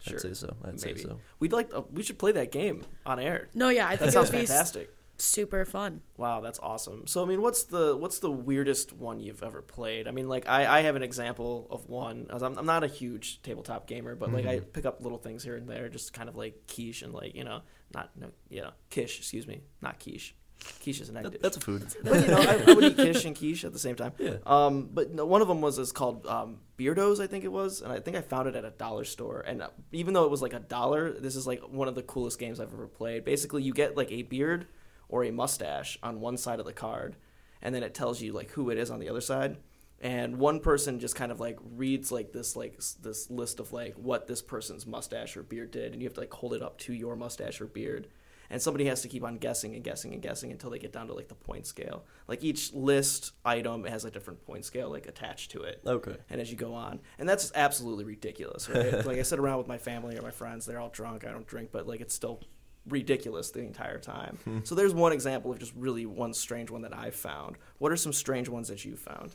[0.00, 0.16] Sure.
[0.16, 0.56] I'd say so.
[0.64, 0.98] I'd Maybe.
[1.00, 1.20] say so.
[1.38, 3.48] We'd like uh, we should play that game on air.
[3.54, 4.90] No, yeah, I think it sounds would be fantastic.
[5.18, 6.00] super fun.
[6.16, 7.06] Wow, that's awesome.
[7.06, 10.08] So I mean, what's the what's the weirdest one you've ever played?
[10.08, 12.26] I mean, like I, I have an example of one.
[12.30, 15.56] I'm, I'm not a huge tabletop gamer, but like I pick up little things here
[15.56, 17.60] and there, just kind of like quiche and like you know,
[17.94, 19.18] not no, you know, quiche.
[19.18, 20.34] Excuse me, not quiche.
[20.82, 21.86] Quiche is an egg That, that's a food.
[22.04, 24.12] but you know, I, I would eat quiche and quiche at the same time.
[24.18, 24.36] Yeah.
[24.46, 27.80] Um, but no, one of them was is called um, Beardos, I think it was,
[27.80, 29.40] and I think I found it at a dollar store.
[29.40, 32.02] And uh, even though it was like a dollar, this is like one of the
[32.02, 33.24] coolest games I've ever played.
[33.24, 34.66] Basically, you get like a beard
[35.08, 37.16] or a mustache on one side of the card,
[37.62, 39.58] and then it tells you like who it is on the other side.
[40.02, 43.94] And one person just kind of like reads like this like this list of like
[43.96, 46.78] what this person's mustache or beard did, and you have to like hold it up
[46.78, 48.08] to your mustache or beard,
[48.50, 51.06] and somebody has to keep on guessing and guessing and guessing until they get down
[51.06, 52.04] to like the point scale.
[52.28, 56.16] Like each list item has a different point scale like attached to it Okay.
[56.28, 57.00] and as you go on.
[57.18, 58.92] And that's absolutely ridiculous, right?
[59.06, 61.24] like I sit around with my family or my friends, they're all drunk.
[61.24, 62.40] I don't drink, but like it's still
[62.88, 64.38] ridiculous the entire time.
[64.64, 67.56] so there's one example of just really one strange one that I've found.
[67.78, 69.32] What are some strange ones that you found?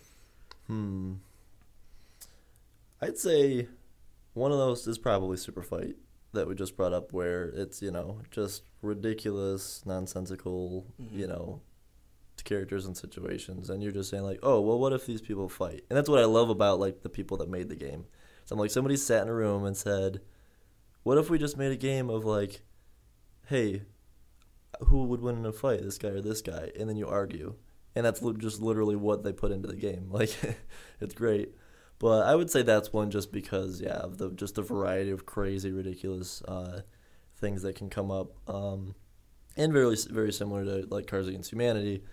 [0.68, 1.14] Hmm.
[3.02, 3.68] I'd say
[4.34, 5.96] one of those is probably Super Fight
[6.36, 11.34] that we just brought up, where it's you know just ridiculous, nonsensical, you mm-hmm.
[11.34, 11.62] know,
[12.44, 15.84] characters and situations, and you're just saying like, oh well, what if these people fight?
[15.90, 18.06] And that's what I love about like the people that made the game.
[18.46, 20.22] So I'm like, somebody sat in a room and said,
[21.04, 22.62] what if we just made a game of like,
[23.48, 23.82] hey,
[24.82, 26.70] who would win in a fight, this guy or this guy?
[26.80, 27.56] And then you argue
[27.96, 30.10] and that's li- just literally what they put into the game.
[30.16, 30.32] Like,
[31.00, 31.56] it's great.
[32.00, 35.26] But I would say that's one just because, yeah, of the just the variety of
[35.26, 36.82] crazy, ridiculous uh,
[37.38, 38.96] things that can come up, um,
[39.56, 42.04] and very very similar to like Cards Against Humanity.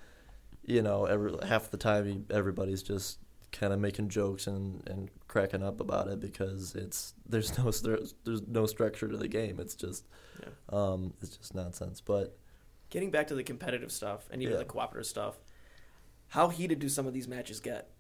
[0.64, 3.18] You know, every half the time everybody's just
[3.50, 8.14] kind of making jokes and, and cracking up about it because it's there's no there's,
[8.24, 9.58] there's no structure to the game.
[9.58, 10.06] It's just
[10.40, 10.48] Yeah.
[10.70, 12.00] um, it's just nonsense.
[12.00, 12.38] But
[12.90, 14.58] Getting back to the competitive stuff and even Yeah.
[14.60, 15.38] the cooperative stuff,
[16.28, 17.90] how heated do some of these matches get?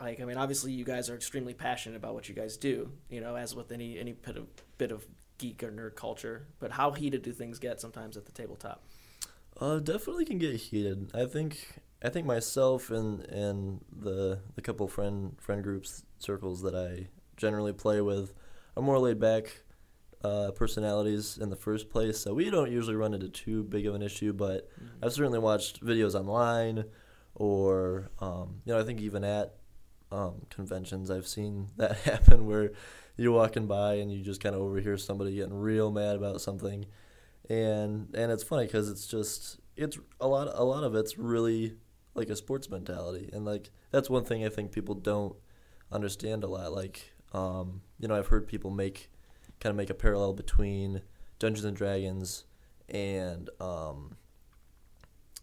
[0.00, 3.20] Like, I mean, obviously you guys are extremely passionate about what you guys do, you
[3.20, 4.46] know, as with any any bit of
[4.78, 5.06] bit of
[5.38, 6.46] geek or nerd culture.
[6.60, 8.84] But how heated do things get sometimes at the tabletop?
[9.60, 11.10] Uh, definitely can get heated.
[11.14, 16.74] I think I think myself and and the the couple friend friend groups circles that
[16.74, 18.34] I generally play with
[18.76, 19.62] are more laid back
[20.22, 23.94] uh, personalities in the first place, so we don't usually run into too big of
[23.94, 24.32] an issue.
[24.32, 24.68] But
[25.02, 26.84] I've certainly watched videos online,
[27.34, 29.57] or um, you know, I think even at
[30.10, 32.72] um, conventions, I've seen that happen where
[33.16, 36.86] you're walking by and you just kind of overhear somebody getting real mad about something,
[37.48, 41.74] and and it's funny because it's just it's a lot a lot of it's really
[42.14, 45.36] like a sports mentality, and like that's one thing I think people don't
[45.90, 46.72] understand a lot.
[46.72, 49.10] Like um, you know, I've heard people make
[49.60, 51.02] kind of make a parallel between
[51.38, 52.44] Dungeons and Dragons
[52.88, 54.16] and um,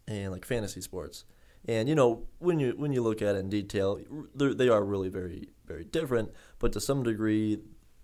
[0.08, 1.25] and like fantasy sports.
[1.67, 3.99] And you know, when you when you look at it in detail,
[4.36, 6.32] they're- really very very different.
[6.60, 7.60] But to some degree,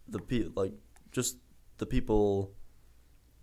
[0.08, 0.74] the pe- like
[1.12, 1.38] just
[1.78, 2.54] the people,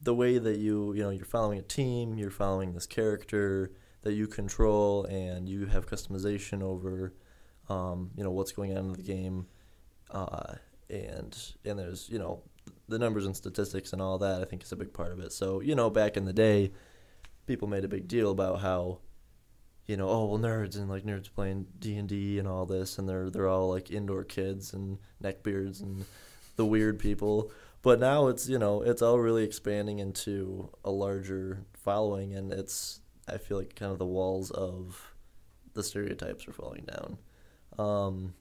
[0.02, 4.14] the way that you you know you're following a team, you're following this character that
[4.14, 7.14] you control, and you have customization over,
[7.68, 9.46] um, you know what's going on in the game,
[10.11, 10.54] uh,
[10.90, 12.42] and and there's you know
[12.88, 14.42] the numbers and statistics and all that.
[14.42, 15.33] I think is a big part of it.
[15.33, 16.72] So you know, back in the day,
[17.46, 18.98] people made a big deal about how
[19.88, 22.98] you know, oh well, nerds and like nerds playing D and D and all this,
[22.98, 26.05] and they're they're all like indoor kids and neckbeards and
[26.57, 27.51] the weird people.
[27.81, 33.01] But now it's you know it's all really expanding into a larger following, and it's
[33.27, 35.14] I feel like kind of the walls of
[35.72, 37.18] the stereotypes are falling down.
[37.79, 38.35] Um,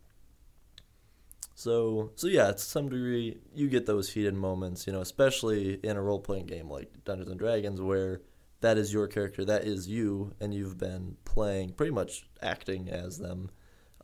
[1.56, 5.96] so so yeah, to some degree you get those heated moments, you know, especially in
[5.96, 8.20] a role playing game like Dungeons and Dragons where
[8.62, 13.18] that is your character, that is you, and you've been playing pretty much acting as
[13.18, 13.52] them.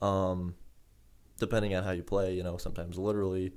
[0.02, 0.56] Um,
[1.40, 3.54] depending on how you play, you know, sometimes literally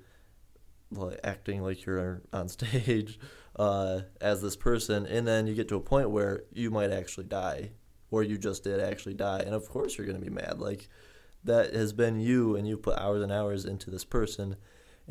[0.91, 3.19] like acting like you're on stage
[3.57, 7.27] uh, as this person, and then you get to a point where you might actually
[7.27, 7.71] die,
[8.11, 10.59] or you just did actually die, and of course you're gonna be mad.
[10.59, 10.89] Like
[11.45, 14.57] that has been you, and you put hours and hours into this person,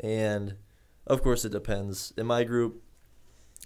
[0.00, 0.56] and
[1.06, 2.12] of course it depends.
[2.16, 2.82] In my group,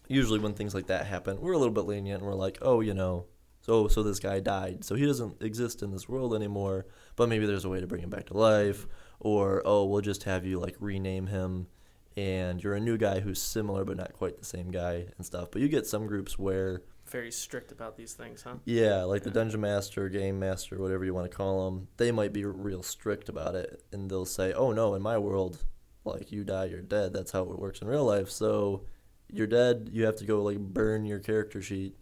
[0.08, 2.80] usually when things like that happen, we're a little bit lenient, and we're like, oh,
[2.80, 3.26] you know.
[3.62, 6.86] So, so this guy died, so he doesn't exist in this world anymore.
[7.16, 8.86] But maybe there's a way to bring him back to life,
[9.20, 11.66] or oh, we'll just have you like rename him,
[12.16, 15.50] and you're a new guy who's similar but not quite the same guy and stuff.
[15.50, 18.56] But you get some groups where Very strict about these things, huh?
[18.64, 22.32] yeah, like the dungeon master, game master, whatever you want to call them, they might
[22.32, 25.62] be real strict about it, and they'll say, "Oh no, in my world,
[26.04, 27.12] like you die, you're dead.
[27.12, 28.30] That's how it works in real life.
[28.30, 28.86] So
[29.32, 29.90] you're dead.
[29.92, 31.96] You have to go like burn your character sheet,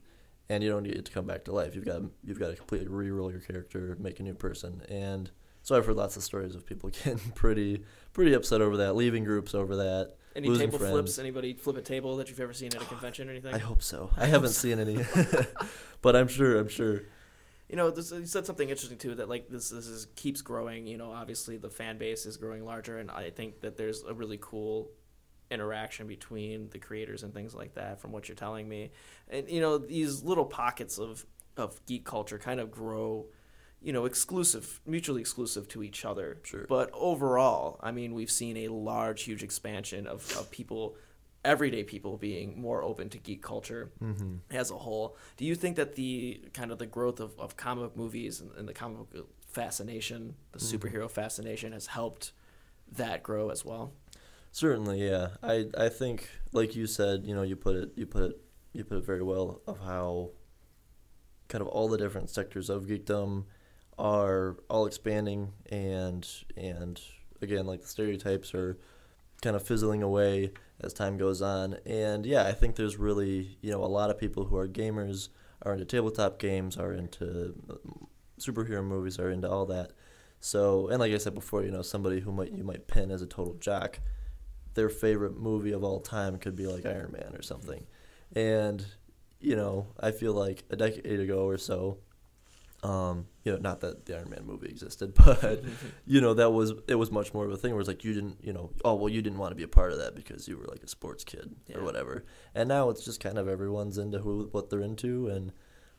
[0.49, 1.75] and you don't get to come back to life.
[1.75, 5.77] You've got you've got to completely re-roll your character, make a new person, and." So
[5.77, 9.55] I've heard lots of stories of people getting pretty pretty upset over that, leaving groups
[9.55, 10.14] over that.
[10.35, 10.93] Any losing table friends.
[10.93, 11.19] flips?
[11.19, 13.55] Anybody flip a table that you've ever seen at a convention or anything?
[13.55, 14.11] I hope so.
[14.17, 15.05] I haven't seen any,
[16.03, 16.59] but I'm sure.
[16.59, 17.03] I'm sure.
[17.69, 19.17] you know, this, you said something interesting too.
[19.17, 20.87] That like this, this is keeps growing.
[20.87, 24.14] You know, obviously the fan base is growing larger, and I think that there's a
[24.14, 24.91] really cool
[25.51, 28.01] interaction between the creators and things like that.
[28.01, 28.91] From what you're telling me,
[29.29, 31.27] and you know, these little pockets of
[31.59, 33.27] of geek culture kind of grow,
[33.83, 36.39] you know, exclusive, mutually exclusive to each other.
[36.43, 36.67] Sure.
[36.69, 40.97] But overall, I mean, we've seen a large, huge expansion of, of people,
[41.45, 44.37] everyday people being more open to geek culture mm-hmm.
[44.51, 45.17] as a whole.
[45.37, 48.69] Do you think that the kind of the growth of, of comic movies and, and
[48.69, 50.77] the comic book fascination, the mm-hmm.
[50.77, 52.33] superhero fascination, has helped
[52.91, 53.93] that grow as well?
[54.51, 55.29] Certainly, yeah.
[55.43, 58.41] I I think, like you said, you know, you put it, you put it,
[58.73, 60.31] you put it very well of how
[61.49, 63.45] kind of all the different sectors of geekdom
[63.99, 67.01] are all expanding and and
[67.43, 68.79] again, like the stereotypes are
[69.43, 71.77] kind of fizzling away as time goes on.
[71.87, 75.29] And yeah, I think there's really, you know, a lot of people who are gamers
[75.63, 78.09] are into tabletop games, are into um,
[78.41, 79.93] superhero movies, are into all that.
[80.41, 83.23] So, and like I said before, you know, somebody who might you might pin as
[83.23, 84.01] a total jock,
[84.79, 87.87] their favorite movie of all time could be like Iron Man or something.
[88.35, 88.85] And
[89.41, 91.99] you know, I feel like a decade ago or so,
[92.83, 95.62] um, you know, not that the Iron Man movie existed, but
[96.07, 98.14] you know, that was it was much more of a thing where it's like you
[98.14, 100.47] didn't, you know, oh well, you didn't want to be a part of that because
[100.49, 101.79] you were like a sports kid Yeah.
[101.79, 102.25] or whatever.
[102.55, 105.53] And now it's just kind of everyone's into who what they're into, and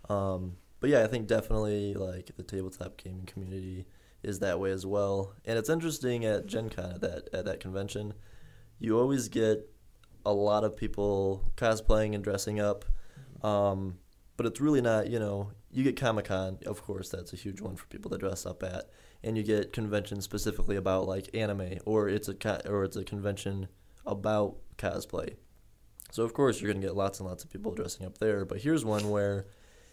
[0.10, 3.86] um, but yeah, I think definitely like the tabletop gaming community
[4.24, 5.34] is that way as well.
[5.46, 8.13] And it's interesting at Gen Con at that at that convention,
[8.80, 9.70] you always get
[10.26, 12.86] a lot of people cosplaying and dressing up.
[13.44, 13.98] Um,
[14.38, 17.62] but it's really not, you know, you get Comic Con, of course, that's a huge
[17.62, 18.89] one for people to dress up at,
[19.24, 23.04] and you get conventions specifically about like anime, or it's a co- or it's a
[23.04, 23.68] convention
[24.06, 25.36] about cosplay.
[26.12, 28.46] So of course you're gonna get lots and lots of people dressing up there.
[28.46, 29.46] But here's one where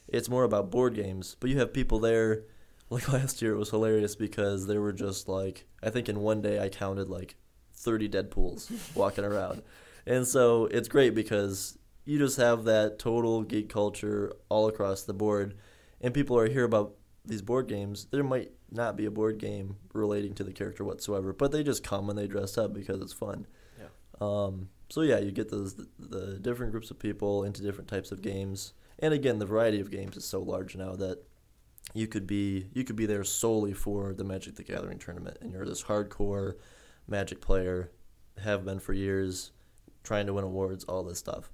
[0.08, 2.44] it's more about board games, but you have people there.
[2.88, 6.40] Like last year, it was hilarious because there were just like I think in one
[6.40, 7.34] day I counted like
[7.76, 9.62] 30 Deadpool's walking around,
[10.06, 15.14] and so it's great because you just have that total geek culture all across the
[15.14, 15.56] board,
[16.00, 18.06] and people are here about these board games.
[18.10, 21.82] There might not be a board game relating to the character whatsoever, but they just
[21.82, 23.46] come and they dress up because it's fun.
[23.78, 23.86] Yeah.
[24.20, 28.22] Um, so yeah, you get those the different groups of people into different types of
[28.22, 31.22] games, and again, the variety of games is so large now that
[31.92, 35.52] you could be you could be there solely for the Magic the Gathering tournament, and
[35.52, 36.54] you're this hardcore
[37.08, 37.92] Magic player,
[38.42, 39.52] have been for years,
[40.02, 41.50] trying to win awards, all this stuff.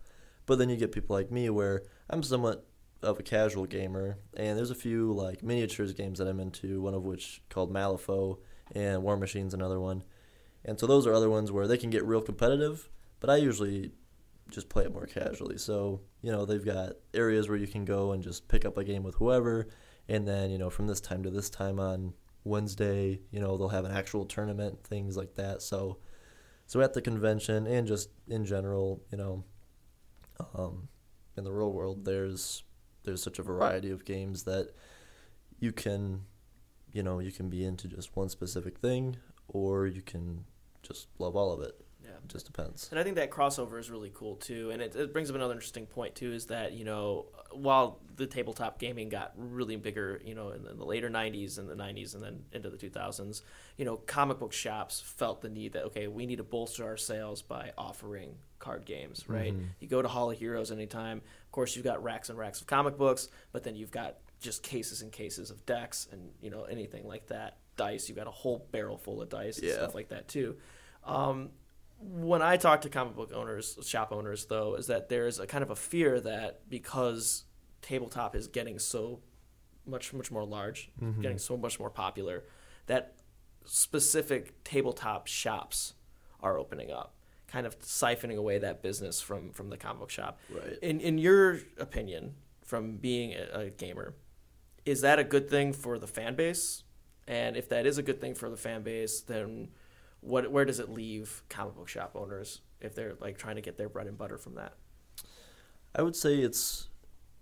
[0.47, 2.67] But then you get people like me where I'm somewhat
[3.03, 6.81] of a casual gamer, and there's a few like miniatures games that I'm into.
[6.81, 8.39] One of which called Malifaux,
[8.75, 10.05] and War Machine's another one.
[10.65, 12.89] And so those are other ones where they can get real competitive,
[13.21, 13.93] but I usually
[14.51, 15.59] just play it more casually.
[15.59, 18.85] So, you know, they've got areas where you can go and just pick up a
[18.85, 19.69] game with whoever,
[20.09, 23.69] and then, you know, from this time to this time on Wednesday, you know, they'll
[23.69, 25.63] have an actual tournament, things like that.
[25.63, 25.99] So,
[26.67, 29.45] so at the convention and just in general, you know,
[30.55, 30.89] um,
[31.37, 32.65] in the real world, there's
[33.05, 34.71] there's such a variety of games that
[35.59, 36.23] you can,
[36.93, 39.17] you know, you can be into just one specific thing,
[39.49, 40.45] or you can
[40.83, 41.82] just love all of it.
[42.23, 42.25] Yeah.
[42.25, 42.89] It just depends.
[42.91, 44.71] And I think that crossover is really cool too.
[44.71, 48.27] And it, it brings up another interesting point too is that, you know, while the
[48.27, 51.75] tabletop gaming got really bigger, you know, in, the- in the later 90s and the
[51.75, 53.43] 90s and then into the 2000s,
[53.77, 56.97] you know, comic book shops felt the need that, okay, we need to bolster our
[56.97, 59.55] sales by offering card games, right?
[59.81, 61.19] You go to Hall of Heroes anytime.
[61.19, 64.63] Of course, you've got racks and racks of comic books, but then you've got just
[64.63, 67.59] cases and cases of decks and, you know, anything like that.
[67.77, 70.57] Dice, you've got a whole barrel full of dice and stuff like that too.
[71.05, 71.51] Um,
[72.03, 75.63] when I talk to comic book owners, shop owners, though, is that there's a kind
[75.63, 77.45] of a fear that because
[77.81, 79.21] tabletop is getting so
[79.87, 81.21] much, much more large, mm-hmm.
[81.21, 82.45] getting so much more popular,
[82.87, 83.15] that
[83.65, 85.95] specific tabletop shops
[86.41, 87.15] are opening up,
[87.47, 90.39] kind of siphoning away that business from from the comic book shop.
[90.51, 90.79] Right.
[90.83, 92.35] In in your opinion,
[92.65, 94.15] from being a, a gamer,
[94.85, 96.83] is that a good thing for the fan base?
[97.29, 99.69] And if that is a good thing for the fan base, then
[100.23, 103.77] what where does it leave comic book shop owners if they're like trying to get
[103.77, 104.75] their bread and butter from that?
[105.95, 106.89] I would say it's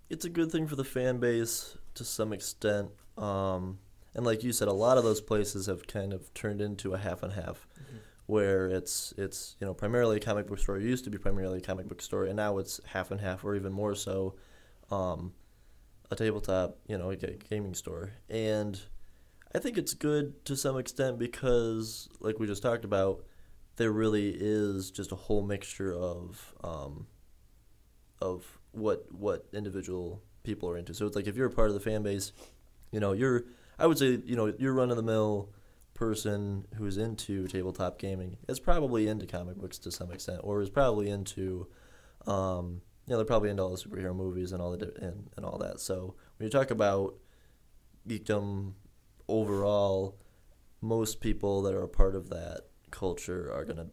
[0.09, 2.91] it's a good thing for the fan base to some extent.
[3.16, 3.78] Um,
[4.14, 6.99] and like you said, a lot of those places have kind of turned into a
[6.99, 7.68] half and half,
[8.26, 10.78] where it's it's you know primarily a comic book store.
[10.78, 13.45] It used to be primarily a comic book store, and now it's half and half,
[13.45, 14.35] or even more so,
[14.91, 15.35] um,
[16.11, 18.11] a tabletop you know a gaming store.
[18.28, 18.81] And
[19.55, 23.25] I think it's good to some extent because, like we just talked about,
[23.77, 27.07] there really is just a whole mixture of um,
[28.21, 30.95] of what what individual people are into.
[30.95, 32.33] So it's like if you're a part of the fan base,
[32.93, 33.45] you know, you're
[33.79, 35.51] I would say, you know, you're run of the mill
[35.95, 40.71] person who's into tabletop gaming is probably into comic books to some extent or is
[40.71, 41.67] probably into
[42.27, 45.45] um you know, they're probably into all the superhero movies and all the and, and
[45.45, 45.81] all that.
[45.81, 47.17] So when you talk about
[48.09, 48.75] geekdom
[49.31, 50.18] overall,
[50.81, 53.87] most people that are a part of that culture are gonna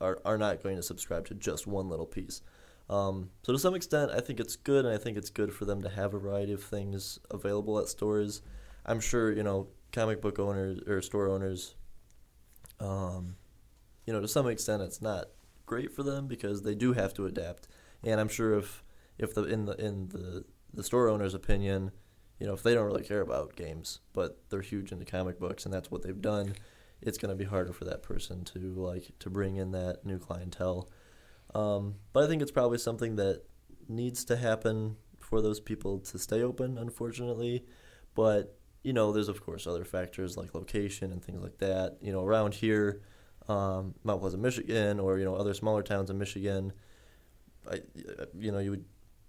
[0.00, 2.40] are, are not going to subscribe to just one little piece.
[2.88, 5.64] Um, so to some extent, I think it's good, and I think it's good for
[5.64, 8.40] them to have a variety of things available at stores.
[8.86, 11.74] I'm sure you know comic book owners or store owners.
[12.80, 13.36] Um,
[14.06, 15.26] you know, to some extent, it's not
[15.66, 17.68] great for them because they do have to adapt.
[18.02, 18.82] And I'm sure if
[19.18, 21.90] if the in the in the the store owner's opinion,
[22.38, 25.64] you know, if they don't really care about games, but they're huge into comic books
[25.64, 26.54] and that's what they've done,
[27.00, 30.18] it's going to be harder for that person to like to bring in that new
[30.18, 30.88] clientele.
[31.54, 33.42] Um, but I think it's probably something that
[33.88, 37.64] needs to happen for those people to stay open, unfortunately.
[38.14, 41.98] But you know, there's of course other factors like location and things like that.
[42.00, 43.02] You know, around here,
[43.48, 46.72] um, Mount Pleasant, Michigan, or you know other smaller towns in Michigan,
[47.70, 47.80] I,
[48.38, 48.84] you know, you would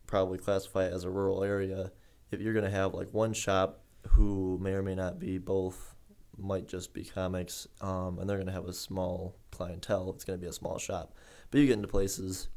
[0.07, 1.91] probably classify it as a rural area.
[2.31, 5.95] If you're going to have like one shop who may or may not be both,
[6.37, 10.09] might just be comics, um, and they're going to have a small clientele.
[10.11, 11.13] It's going to be a small shop.
[11.51, 12.47] But you get into places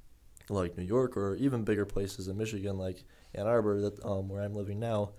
[0.48, 3.04] like New York or even bigger places in Michigan, like
[3.34, 5.12] Ann Arbor, that um, where I'm living now.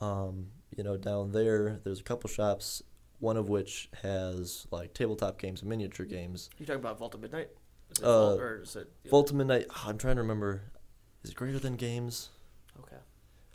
[0.00, 2.82] Um, you know, down there, there's a couple shops,
[3.20, 6.50] one of which has like tabletop games and miniature games.
[6.58, 7.50] You talking about Vault of Midnight?
[7.92, 9.66] Is it Uh, Vault, or is it Vault of Midnight.
[9.70, 10.62] oh, I'm trying to remember.
[11.22, 12.30] Is it Greater Than Games?
[12.80, 12.96] Okay.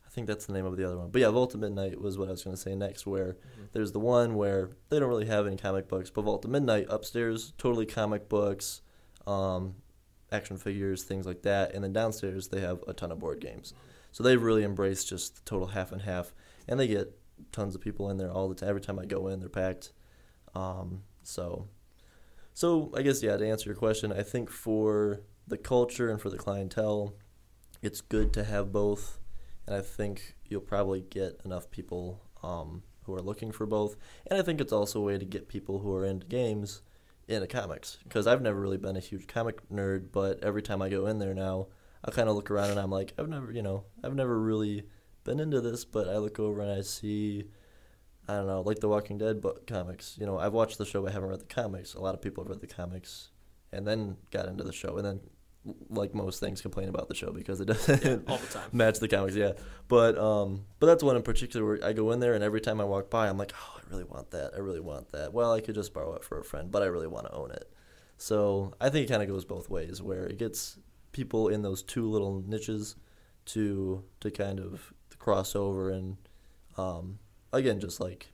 [0.09, 1.11] I think that's the name of the other one.
[1.11, 3.37] But yeah, Vault of Midnight was what I was going to say next, where
[3.73, 6.87] there's the one where they don't really have any comic books, but Vault of Midnight
[6.89, 8.81] upstairs, totally comic books,
[9.27, 9.75] um,
[10.31, 11.75] action figures, things like that.
[11.75, 13.75] And then downstairs, they have a ton of board games.
[14.11, 16.33] So they've really embraced just the total half and half.
[16.67, 17.15] And they get
[17.51, 18.69] tons of people in there all the time.
[18.69, 19.91] Every time I go in, they're packed.
[20.55, 21.67] Um, so,
[22.55, 26.31] so I guess, yeah, to answer your question, I think for the culture and for
[26.31, 27.13] the clientele,
[27.83, 29.18] it's good to have both
[29.69, 33.97] and I think you'll probably get enough people um, who are looking for both.
[34.25, 36.81] And I think it's also a way to get people who are into games
[37.27, 40.89] into comics because I've never really been a huge comic nerd, but every time I
[40.89, 41.67] go in there now,
[42.03, 44.87] I kind of look around and I'm like, I've never, you know, I've never really
[45.23, 47.45] been into this, but I look over and I see.
[48.27, 50.15] I don't know, like the Walking Dead book comics.
[50.19, 51.95] You know, I've watched the show, but I haven't read the comics.
[51.95, 53.29] A lot of people have read the comics,
[53.71, 55.19] and then got into the show, and then,
[55.89, 58.69] like most things, complain about the show because it doesn't all the time.
[58.71, 59.35] match the comics.
[59.35, 59.53] Yeah,
[59.87, 62.79] but um, but that's one in particular where I go in there and every time
[62.79, 64.51] I walk by, I'm like, oh, I really want that.
[64.55, 65.33] I really want that.
[65.33, 67.51] Well, I could just borrow it for a friend, but I really want to own
[67.51, 67.69] it.
[68.17, 70.77] So I think it kind of goes both ways, where it gets
[71.11, 72.95] people in those two little niches
[73.45, 76.17] to to kind of cross over and
[76.77, 77.19] um,
[77.51, 78.31] again, just like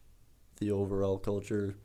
[0.59, 1.75] the overall culture,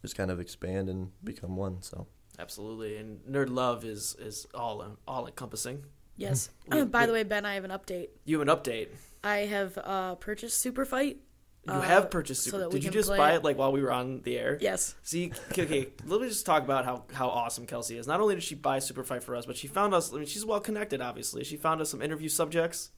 [0.00, 1.82] just kind of expand and become one.
[1.82, 2.06] So
[2.38, 5.84] Absolutely, and nerd love is is all all encompassing.
[6.16, 6.50] Yes.
[6.68, 8.08] We- Uh, by we- the way, Ben, I have an update.
[8.24, 8.88] You have an update.
[9.24, 11.18] I have uh, purchased Super Fight.
[11.66, 12.58] You Uh, have purchased so Super.
[12.60, 13.36] that we Did you can just buy it.
[13.36, 14.56] it like while we were on the air?
[14.60, 14.94] Yes.
[15.02, 18.06] See, okay, okay, let me just talk about how, how awesome Kelsey is.
[18.06, 20.12] Not only did she buy Super Fight for us, but she found us.
[20.12, 21.00] I mean, she's well connected.
[21.00, 22.90] Obviously, she found us some interview subjects.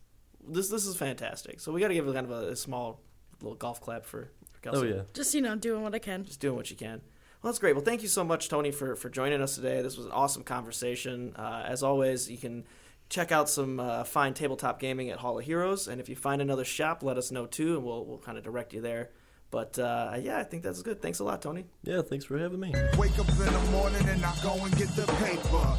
[0.47, 1.61] This this is fantastic.
[1.61, 3.01] So we got to give her kind of a, a small
[3.41, 4.79] little golf clap for, for Kelsey.
[4.93, 6.25] oh yeah, Just, you know, doing what I can.
[6.25, 7.01] just doing what you can.
[7.43, 7.75] Well, that's great.
[7.75, 9.81] Well, thank you so much, Tony, for, for joining us today.
[9.81, 11.35] This was an awesome conversation.
[11.37, 12.65] Uh, as always, you can
[13.11, 16.43] check out some uh, fine tabletop gaming at Hall of Heroes, and if you find
[16.43, 19.11] another shop, let us know too, and we'll we'll kind of direct you there.
[19.53, 21.01] But uh, yeah, I think that's good.
[21.01, 21.65] Thanks a lot, Tony.
[21.85, 22.03] yeah.
[22.03, 22.75] Thanks for having me.
[22.99, 25.77] Wake up in the morning and I go and get the paper.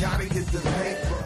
[0.00, 1.24] Gotta get the paper.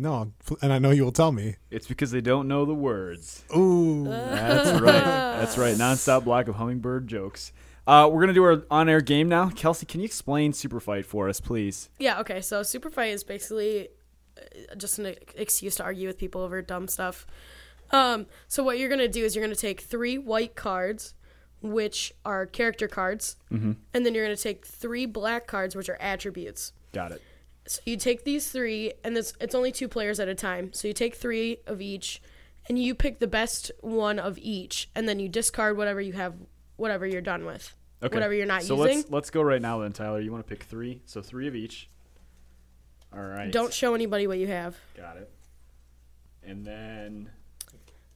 [0.00, 0.32] No,
[0.62, 1.56] and I know you will tell me.
[1.70, 3.44] It's because they don't know the words.
[3.54, 5.04] Ooh, That's right.
[5.04, 5.76] That's right.
[5.76, 7.52] Nonstop block of hummingbird jokes.
[7.86, 9.50] Uh, we're gonna do our on-air game now.
[9.50, 11.90] Kelsey, can you explain Super Fight for us, please?
[11.98, 12.40] Yeah, okay.
[12.40, 13.88] So Super Fight is basically
[14.38, 17.26] uh, just an excuse to argue with people over dumb stuff.
[17.90, 21.12] Um, so what you're gonna do is you're gonna take three white cards,
[21.60, 26.72] which are character cards, and then you're gonna take three black cards, which are attributes.
[26.92, 27.22] Got it.
[27.66, 30.72] So you take these three, and this it's only two players at a time.
[30.72, 32.20] So you take three of each,
[32.68, 36.34] and you pick the best one of each, and then you discard whatever you have,
[36.76, 38.14] whatever you're done with, Okay.
[38.14, 38.92] whatever you're not so using.
[38.92, 40.20] So let's let's go right now then, Tyler.
[40.20, 41.02] You want to pick three?
[41.06, 41.88] So three of each.
[43.12, 43.50] All right.
[43.52, 44.76] Don't show anybody what you have.
[44.96, 45.30] Got it.
[46.42, 47.30] And then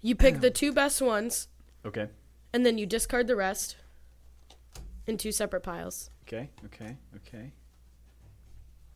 [0.01, 1.49] You pick the two best ones,
[1.85, 2.09] Okay.
[2.53, 3.77] and then you discard the rest
[5.07, 6.11] in two separate piles.
[6.23, 6.49] Okay.
[6.65, 6.97] Okay.
[7.17, 7.53] Okay.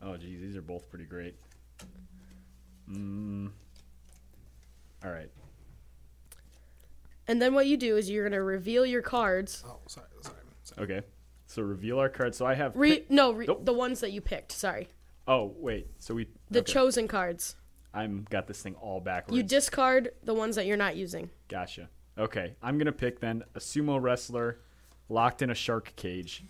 [0.01, 1.35] Oh, geez, these are both pretty great.
[2.89, 3.51] Mm.
[5.03, 5.29] All right.
[7.27, 9.63] And then what you do is you're gonna reveal your cards.
[9.67, 10.37] Oh, sorry, sorry.
[10.63, 10.83] sorry.
[10.83, 11.07] Okay.
[11.45, 12.37] So reveal our cards.
[12.37, 12.75] So I have.
[12.75, 13.65] Re- pick- no, re- Nope.
[13.65, 14.51] the ones that you picked.
[14.51, 14.87] Sorry,
[15.27, 15.87] oh wait.
[15.99, 16.27] So we.
[16.49, 16.73] the okay.
[16.73, 17.55] chosen cards.
[17.93, 19.37] I'm got this thing all backwards.
[19.37, 21.29] You discard the ones that you're not using.
[21.47, 21.89] Gotcha.
[22.17, 22.55] Okay.
[22.61, 24.59] I'm gonna pick then a sumo wrestler,
[25.07, 26.43] locked in a shark cage.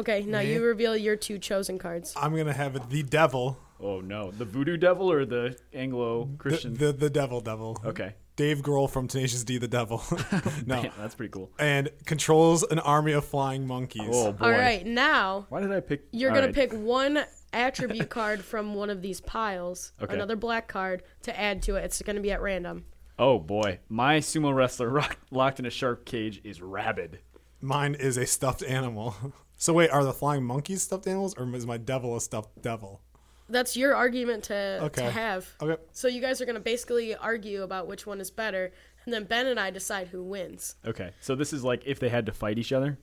[0.00, 0.52] Okay, now Me?
[0.54, 2.12] you reveal your two chosen cards.
[2.16, 6.74] I'm gonna have the devil, Oh no, the voodoo devil or the Anglo the, Christian?
[6.74, 7.80] the the devil, devil.
[7.84, 8.14] okay.
[8.36, 10.02] Dave Grohl from Tenacious D, the devil.
[10.66, 11.50] no, Man, that's pretty cool.
[11.58, 14.08] and controls an army of flying monkeys.
[14.10, 14.44] Oh boy.
[14.46, 16.04] All right, now Why did I pick?
[16.12, 16.54] you're all gonna right.
[16.54, 17.22] pick one
[17.52, 20.14] attribute card from one of these piles, Okay.
[20.14, 21.84] another black card to add to it.
[21.84, 22.86] It's gonna be at random.
[23.18, 27.18] Oh boy, my sumo wrestler rock, locked in a shark cage is rabid.
[27.60, 29.14] Mine is a stuffed animal.
[29.60, 33.02] So wait, are the flying monkeys stuffed animals, or is my devil a stuffed devil?
[33.46, 35.02] That's your argument to, Okay.
[35.04, 35.48] to have.
[35.60, 35.76] Okay.
[35.92, 38.72] So you guys are gonna basically argue about which one is better,
[39.04, 40.76] and then Ben and I decide who wins.
[40.86, 42.98] Okay, so this is like if they had to fight each other.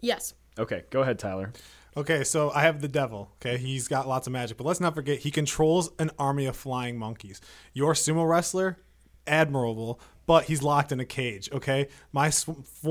[0.00, 0.32] Yes.
[0.58, 1.52] Okay, go ahead, Tyler.
[1.98, 3.32] Okay, so I have the devil.
[3.36, 6.56] Okay, he's got lots of magic, but let's not forget he controls an army of
[6.56, 7.42] flying monkeys.
[7.74, 8.78] Your sumo wrestler,
[9.26, 11.48] admirable, but he's locked in a cage.
[11.52, 12.50] Okay, my sw-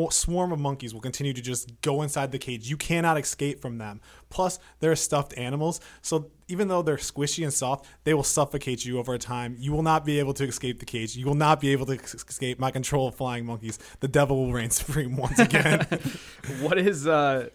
[0.09, 2.67] swarm of monkeys will continue to just go inside the cage.
[2.67, 4.01] You cannot escape from them.
[4.29, 8.97] Plus, they're stuffed animals, so even though they're squishy and soft, they will suffocate you
[8.97, 9.55] over time.
[9.59, 11.15] You will not be able to escape the cage.
[11.15, 13.77] You will not be able to escape my control of flying monkeys.
[13.99, 15.85] The devil will reign supreme once again.
[16.61, 17.49] What is uh,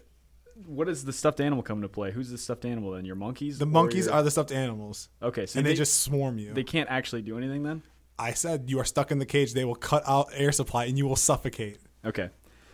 [0.65, 2.11] what is the stuffed animal come to play?
[2.11, 3.03] Who's the stuffed animal then?
[3.05, 3.59] Your monkeys?
[3.59, 5.09] the monkeys your- are the stuffed animals.
[5.21, 5.45] okay.
[5.45, 6.53] So and they, just swarm you.
[6.53, 7.81] they can't actually do anything then.
[8.17, 9.53] I said you are stuck in the cage.
[9.53, 11.79] They will cut out air supply and you will suffocate.
[12.05, 12.29] Okay.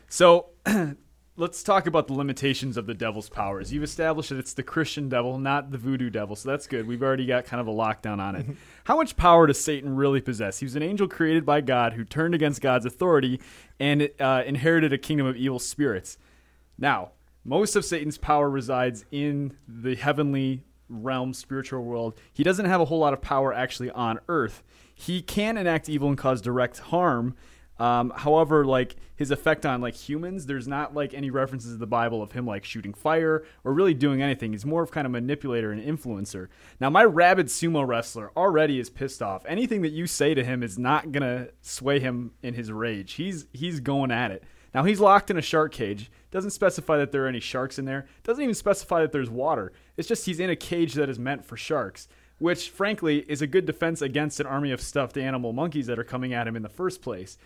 [0.07, 0.47] So
[1.39, 3.71] let's talk about the limitations of the devil's powers.
[3.71, 6.35] You've established that it's the Christian devil, not the voodoo devil.
[6.35, 6.85] So that's good.
[6.85, 8.45] We've already got kind of a lockdown on it.
[8.83, 10.59] How much power does Satan really possess?
[10.59, 13.39] He was an angel created by God who turned against God's authority
[13.79, 16.17] and uh, inherited a kingdom of evil spirits.
[16.77, 17.11] Now,
[17.45, 22.15] most of Satan's power resides in the heavenly realm, spiritual world.
[22.33, 24.63] He doesn't have a whole lot of power actually on earth.
[24.93, 27.35] He can enact evil and cause direct harm.
[27.79, 31.87] Um, however, like his effect on like humans, there's not like any references in the
[31.87, 34.51] Bible of him like shooting fire or really doing anything.
[34.51, 36.49] He's more of kind of manipulator and influencer.
[36.81, 39.45] Now, my rabid sumo wrestler already is pissed off.
[39.47, 43.13] Anything that you say to him is not gonna sway him in his rage.
[43.13, 44.43] He's he's going at it.
[44.73, 46.11] Now he's locked in a shark cage.
[46.31, 48.05] Doesn't specify that there are any sharks in there.
[48.23, 49.73] Doesn't even specify that there's water.
[49.97, 52.07] It's just he's in a cage that is meant for sharks,
[52.37, 56.03] which frankly is a good defense against an army of stuffed animal monkeys that are
[56.03, 57.37] coming at him in the first place.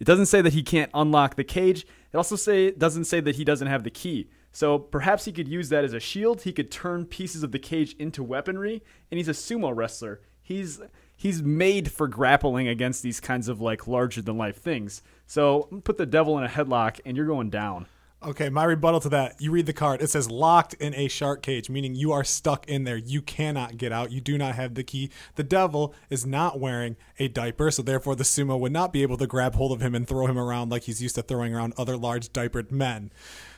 [0.00, 1.86] It doesn't say that he can't unlock the cage.
[2.12, 4.30] It also say doesn't say that he doesn't have the key.
[4.52, 6.42] So perhaps he could use that as a shield.
[6.42, 10.20] He could turn pieces of the cage into weaponry, and he's a sumo wrestler.
[10.42, 10.80] He's
[11.16, 15.02] he's made for grappling against these kinds of like larger than life things.
[15.28, 17.86] So put the devil in a headlock, and you're going down.
[18.20, 20.02] Okay, my rebuttal to that you read the card.
[20.02, 22.96] It says locked in a shark cage, meaning you are stuck in there.
[22.96, 24.10] You cannot get out.
[24.10, 25.10] You do not have the key.
[25.36, 29.18] The devil is not wearing a diaper, so therefore the sumo would not be able
[29.18, 31.74] to grab hold of him and throw him around like he's used to throwing around
[31.76, 33.12] other large diapered men.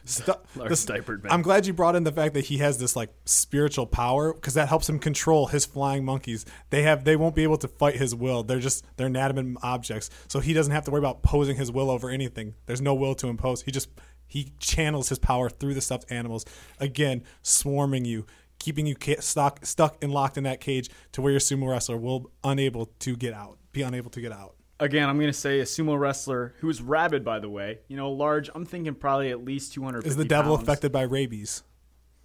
[0.05, 0.33] Stu-
[0.69, 1.33] this- diapered men.
[1.33, 4.55] I'm glad you brought in the fact that he has this like spiritual power because
[4.55, 6.45] that helps him control his flying monkeys.
[6.71, 8.43] They have they won't be able to fight his will.
[8.43, 11.91] They're just they're inanimate objects, so he doesn't have to worry about posing his will
[11.91, 12.55] over anything.
[12.67, 13.63] There's no will to impose.
[13.63, 13.89] He just
[14.27, 16.45] he channels his power through the stuffed animals.
[16.79, 18.27] Again, swarming you,
[18.59, 21.97] keeping you ca- stuck stuck and locked in that cage to where your sumo wrestler
[21.97, 23.59] will unable to get out.
[23.73, 24.55] Be unable to get out.
[24.81, 27.81] Again, I'm going to say a sumo wrestler who is rabid, by the way.
[27.87, 28.49] You know, large.
[28.55, 30.07] I'm thinking probably at least 200.
[30.07, 31.63] Is the devil affected by rabies?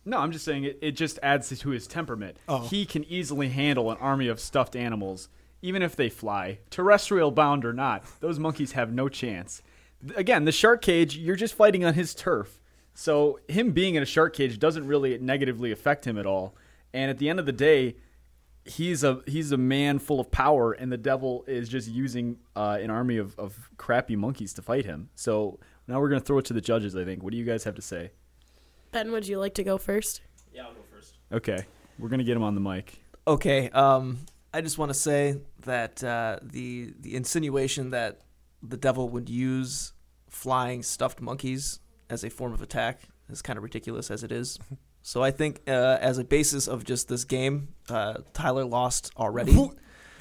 [0.05, 2.37] No, I'm just saying it, it just adds to his temperament.
[2.47, 2.59] Oh.
[2.59, 5.29] He can easily handle an army of stuffed animals,
[5.61, 8.03] even if they fly, terrestrial bound or not.
[8.21, 9.61] Those monkeys have no chance.
[10.15, 12.59] Again, the shark cage, you're just fighting on his turf.
[12.93, 16.55] So him being in a shark cage doesn't really negatively affect him at all.
[16.93, 17.95] And at the end of the day,
[18.65, 22.77] he's a he's a man full of power, and the devil is just using uh,
[22.81, 25.09] an army of, of crappy monkeys to fight him.
[25.15, 26.95] So now we're gonna throw it to the judges.
[26.95, 27.23] I think.
[27.23, 28.11] What do you guys have to say?
[28.91, 30.21] Ben, would you like to go first?
[30.53, 31.17] Yeah, I'll go first.
[31.31, 31.65] Okay,
[31.99, 32.99] we're gonna get him on the mic.
[33.27, 34.19] Okay, um,
[34.53, 38.21] I just want to say that uh, the the insinuation that
[38.61, 39.93] the devil would use
[40.29, 44.59] flying stuffed monkeys as a form of attack is kind of ridiculous as it is.
[45.05, 49.55] So I think uh, as a basis of just this game, uh, Tyler lost already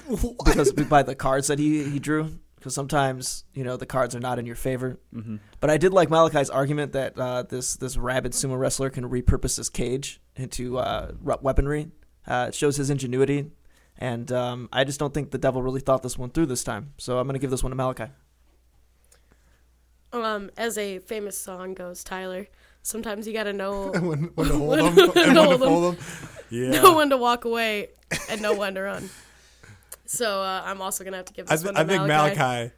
[0.07, 2.37] because by the cards that he, he drew.
[2.65, 4.99] because sometimes you know the cards are not in your favor.
[5.11, 5.37] Mm-hmm.
[5.59, 9.57] But I did like Malachi's argument that uh, this this rabid sumo wrestler can repurpose
[9.57, 11.89] his cage into uh, weaponry.
[12.27, 13.49] Uh, it shows his ingenuity,
[13.97, 16.93] and um, I just don't think the devil really thought this one through this time.
[16.99, 18.11] So I'm going to give this one to Malachi.
[20.13, 22.45] Um, as a famous song goes, Tyler.
[22.85, 25.53] Sometimes you gotta know when, when to hold When- them and to when to hold
[25.53, 25.59] 'em.
[25.59, 26.05] fold them.
[26.51, 26.69] Yeah.
[26.81, 27.89] know when to walk away
[28.29, 29.09] and know when to run.
[30.05, 32.35] So uh, I'm also gonna have to give I, th- one I to think Malachi.
[32.39, 32.71] Malachi.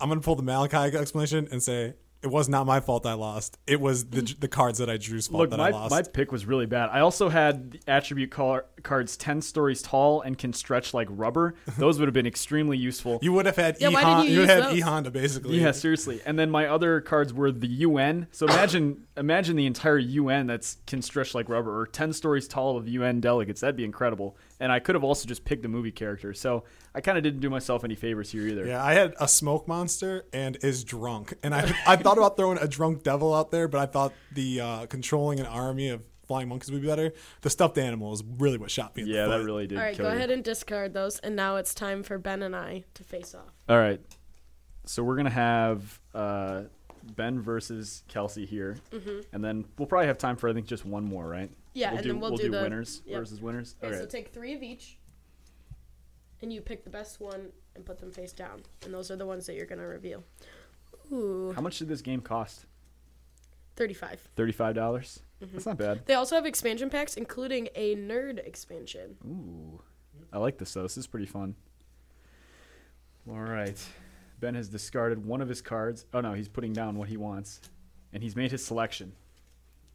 [0.00, 3.58] I'm gonna pull the Malachi explanation and say it was not my fault I lost.
[3.66, 5.90] It was the the cards that I drew's fault Look, that my, I lost.
[5.90, 6.88] my pick was really bad.
[6.90, 11.54] I also had the attribute car- cards 10 stories tall and can stretch like rubber.
[11.78, 13.18] Those would have been extremely useful.
[13.22, 14.78] you would have had Yeah, e why did you you would have had those?
[14.78, 15.60] e Honda basically.
[15.60, 16.20] Yeah, seriously.
[16.26, 18.26] And then my other cards were the UN.
[18.32, 22.76] So imagine imagine the entire UN that's can stretch like rubber or 10 stories tall
[22.76, 23.60] of UN delegates.
[23.60, 24.36] That'd be incredible.
[24.58, 26.32] And I could have also just picked the movie character.
[26.32, 28.66] So I kind of didn't do myself any favors here either.
[28.66, 32.58] Yeah, I had a smoke monster and is drunk, and I I thought about throwing
[32.58, 36.48] a drunk devil out there, but I thought the uh, controlling an army of flying
[36.48, 37.12] monkeys would be better.
[37.42, 39.02] The stuffed animal is really what shot me.
[39.02, 40.16] In Yeah, the that really did All right, kill go you.
[40.16, 43.52] ahead and discard those, and now it's time for Ben and I to face off.
[43.68, 44.00] All right.
[44.86, 46.62] So we're gonna have uh,
[47.14, 48.76] Ben versus Kelsey here,
[49.32, 51.50] and then we'll probably have time for I think just one more, right?
[51.76, 53.18] Yeah, we'll and do, then we'll, do, do, the winners yep.
[53.18, 53.74] versus winners.
[53.82, 53.98] Okay, Okay.
[53.98, 54.96] so take three of each,
[56.40, 59.26] and you pick the best one and put them face down, and those are the
[59.26, 60.24] ones that you're gonna reveal.
[61.12, 62.64] Ooh, How much did this game cost?
[63.76, 64.18] thirty-five.
[64.36, 65.20] Thirty-five dollars.
[65.42, 65.52] Mm-hmm.
[65.52, 66.06] That's not bad.
[66.06, 69.18] They also have expansion packs, including a nerd expansion.
[69.26, 69.82] Ooh,
[70.32, 70.82] I like this though.
[70.82, 71.56] This is pretty fun.
[73.28, 73.78] All right,
[74.40, 76.06] Ben has discarded one of his cards.
[76.14, 77.60] Oh no, he's putting down what he wants,
[78.14, 79.12] and he's made his selection.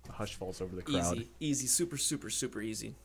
[0.10, 1.16] A hush falls over the crowd.
[1.18, 2.96] Easy, easy, super, super, super easy.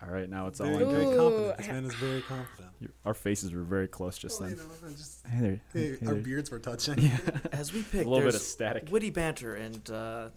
[0.00, 1.56] All right, now it's all Very, on very confident.
[1.58, 2.70] This man is very confident.
[2.80, 4.58] Your- Our faces were very close just Well, then.
[4.58, 5.60] you know, just- Hey there.
[5.72, 6.22] hey, Hey our there.
[6.22, 7.10] beards were touching.
[7.50, 8.88] As we pick, A little bit of static.
[8.92, 10.28] witty banter and uh,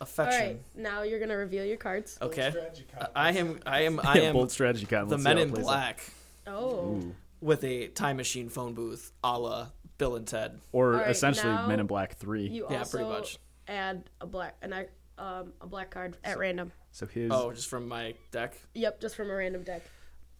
[0.00, 0.40] All affection.
[0.40, 2.18] right, now you're gonna reveal your cards.
[2.22, 2.84] Okay, Strategy.
[3.16, 5.08] I am, I am, I Yeah, am bold strategy kind.
[5.10, 5.68] the Men in plays out.
[5.68, 6.00] Black
[6.46, 7.14] Oh, Ooh.
[7.40, 10.60] with a time machine phone booth, a la Bill and Ted.
[10.72, 12.46] Or All right, essentially Men in Black Three.
[12.46, 13.38] you Yeah, also pretty much.
[13.68, 14.88] Add a black an ac-
[15.18, 16.72] um, a black card at random.
[16.92, 19.82] So his Oh, just from my deck, Yep, just from a random deck.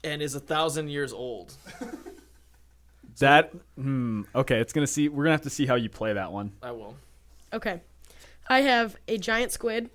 [0.04, 1.54] and is a thousand years old.
[3.18, 6.32] that hmm okay, it's gonna see we're gonna have to see how you play that
[6.32, 6.52] one.
[6.62, 6.96] I will.
[7.52, 7.80] Okay,
[8.48, 9.90] I have a giant squid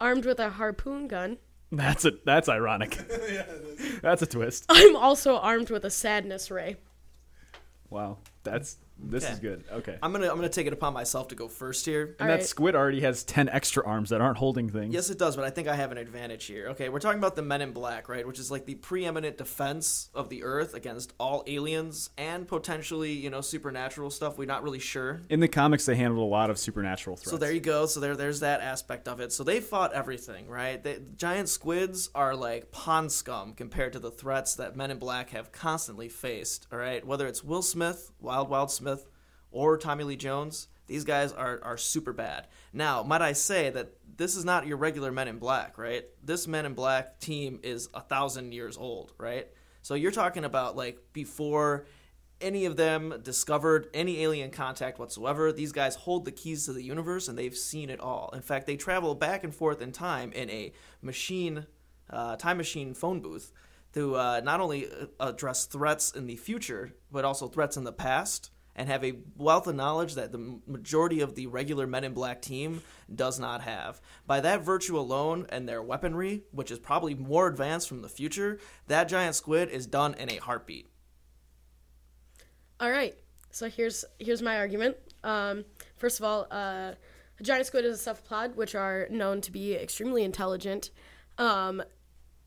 [0.00, 1.38] armed with a harpoon gun.
[1.72, 2.98] That's a that's ironic.
[4.02, 4.66] that's a twist.
[4.68, 6.76] I'm also armed with a sadness ray.
[7.88, 8.18] Wow.
[8.42, 9.32] That's this Okay.
[9.32, 9.64] is good.
[9.72, 9.98] Okay.
[10.02, 12.02] I'm gonna I'm gonna take it upon myself to go first here.
[12.18, 12.44] And All that right.
[12.46, 14.94] squid already has ten extra arms that aren't holding things.
[14.94, 16.68] Yes, it does, but I think I have an advantage here.
[16.68, 18.26] Okay, we're talking about the Men in Black, right?
[18.26, 23.30] Which is like the preeminent defense of the Earth against all aliens and potentially, you
[23.30, 24.38] know, supernatural stuff.
[24.38, 25.20] We're not really sure.
[25.30, 27.30] In the comics, they handled a lot of supernatural threats.
[27.30, 27.86] So there you go.
[27.86, 29.32] So there, there's that aspect of it.
[29.32, 30.82] So they fought everything, right?
[30.82, 35.30] They, giant squids are like pond scum compared to the threats that Men in Black
[35.30, 36.66] have constantly faced.
[36.72, 38.91] All right, whether it's Will Smith, Wild Wild Smith,
[39.52, 42.48] or Tommy Lee Jones, these guys are are super bad.
[42.72, 46.04] Now, might I say that this is not your regular Men in Black, right?
[46.22, 49.48] This Men in Black team is a thousand years old, right?
[49.82, 51.86] So you're talking about like before
[52.42, 55.52] any of them discovered any alien contact whatsoever.
[55.52, 58.30] These guys hold the keys to the universe and they've seen it all.
[58.34, 61.66] In fact, they travel back and forth in time in a machine,
[62.10, 63.52] uh, time machine phone booth
[63.94, 67.92] to uh, not only uh, address threats in the future, but also threats in the
[67.92, 68.50] past.
[68.74, 72.40] And have a wealth of knowledge that the majority of the regular Men in Black
[72.40, 72.82] team
[73.14, 74.00] does not have.
[74.26, 78.58] By that virtue alone and their weaponry, which is probably more advanced from the future,
[78.86, 80.88] that giant squid is done in a heartbeat.
[82.80, 83.14] All right.
[83.50, 84.96] So here's here's my argument.
[85.22, 85.66] Um,
[85.96, 86.92] first of all, uh,
[87.38, 90.90] a giant squid is a cephalopod, which are known to be extremely intelligent.
[91.38, 91.82] Um,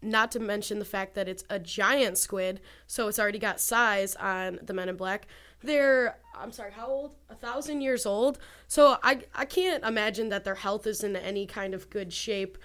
[0.01, 4.15] not to mention the fact that it's a giant squid, so it's already got size
[4.15, 5.27] on the Men in Black.
[5.65, 7.15] They're I'm sorry, how old?
[7.29, 8.39] A thousand years old.
[8.67, 12.57] So I I can't imagine that their health is in any kind of good shape.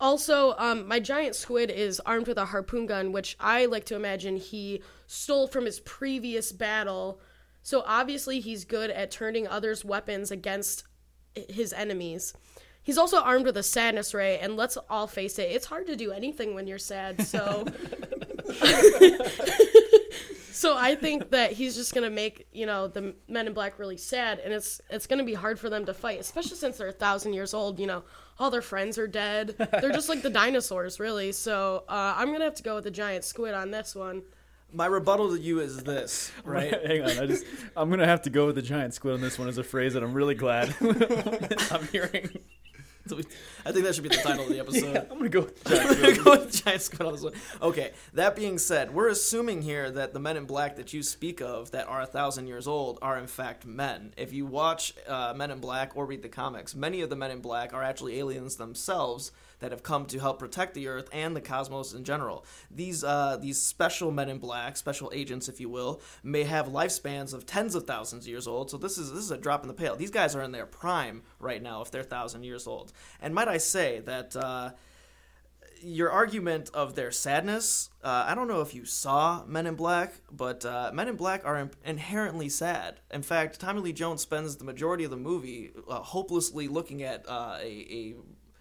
[0.00, 3.94] Also, um, my giant squid is armed with a harpoon gun, which I like to
[3.94, 7.20] imagine he stole from his previous battle.
[7.62, 10.84] So obviously, he's good at turning others' weapons against
[11.34, 12.34] his enemies.
[12.82, 15.96] He's also armed with a sadness ray, and let's all face it, it's hard to
[15.96, 17.26] do anything when you're sad.
[17.26, 17.64] So,
[20.54, 23.96] so I think that he's just gonna make you know the Men in Black really
[23.96, 26.92] sad, and it's it's gonna be hard for them to fight, especially since they're a
[26.92, 27.80] thousand years old.
[27.80, 28.04] You know,
[28.38, 29.56] all their friends are dead.
[29.58, 31.32] They're just like the dinosaurs, really.
[31.32, 34.22] So uh, I'm gonna have to go with the giant squid on this one.
[34.72, 36.72] My rebuttal to you is this, right?
[36.86, 37.44] Hang on, I just
[37.76, 39.94] I'm gonna have to go with the giant squid on this one as a phrase
[39.94, 40.74] that I'm really glad
[41.70, 42.38] I'm hearing.
[43.08, 43.24] So we-
[43.66, 44.96] I think that should be the title of the episode.
[45.10, 46.00] I'm gonna go with giant squid.
[46.00, 47.32] gonna go with giant squid on this one.
[47.60, 47.92] Okay.
[48.14, 51.70] That being said, we're assuming here that the men in black that you speak of
[51.72, 54.14] that are a thousand years old are in fact men.
[54.16, 57.30] If you watch uh, Men in Black or read the comics, many of the men
[57.30, 59.32] in black are actually aliens themselves
[59.64, 62.44] that have come to help protect the Earth and the cosmos in general.
[62.70, 67.32] These uh, these special men in black, special agents, if you will, may have lifespans
[67.32, 68.70] of tens of thousands of years old.
[68.70, 69.96] So this is this is a drop in the pail.
[69.96, 72.92] These guys are in their prime right now if they're thousand years old.
[73.22, 74.36] And might I say that.
[74.36, 74.72] Uh,
[75.84, 80.14] your argument of their sadness, uh, I don't know if you saw Men in Black,
[80.32, 83.00] but uh, Men in Black are in- inherently sad.
[83.12, 87.28] In fact, Tommy Lee Jones spends the majority of the movie uh, hopelessly looking at
[87.28, 88.14] uh, a, a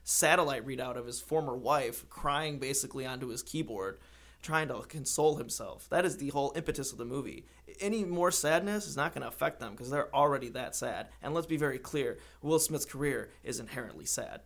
[0.04, 4.00] satellite readout of his former wife, crying basically onto his keyboard,
[4.42, 5.88] trying to console himself.
[5.90, 7.46] That is the whole impetus of the movie.
[7.80, 11.08] Any more sadness is not going to affect them because they're already that sad.
[11.22, 14.42] And let's be very clear Will Smith's career is inherently sad.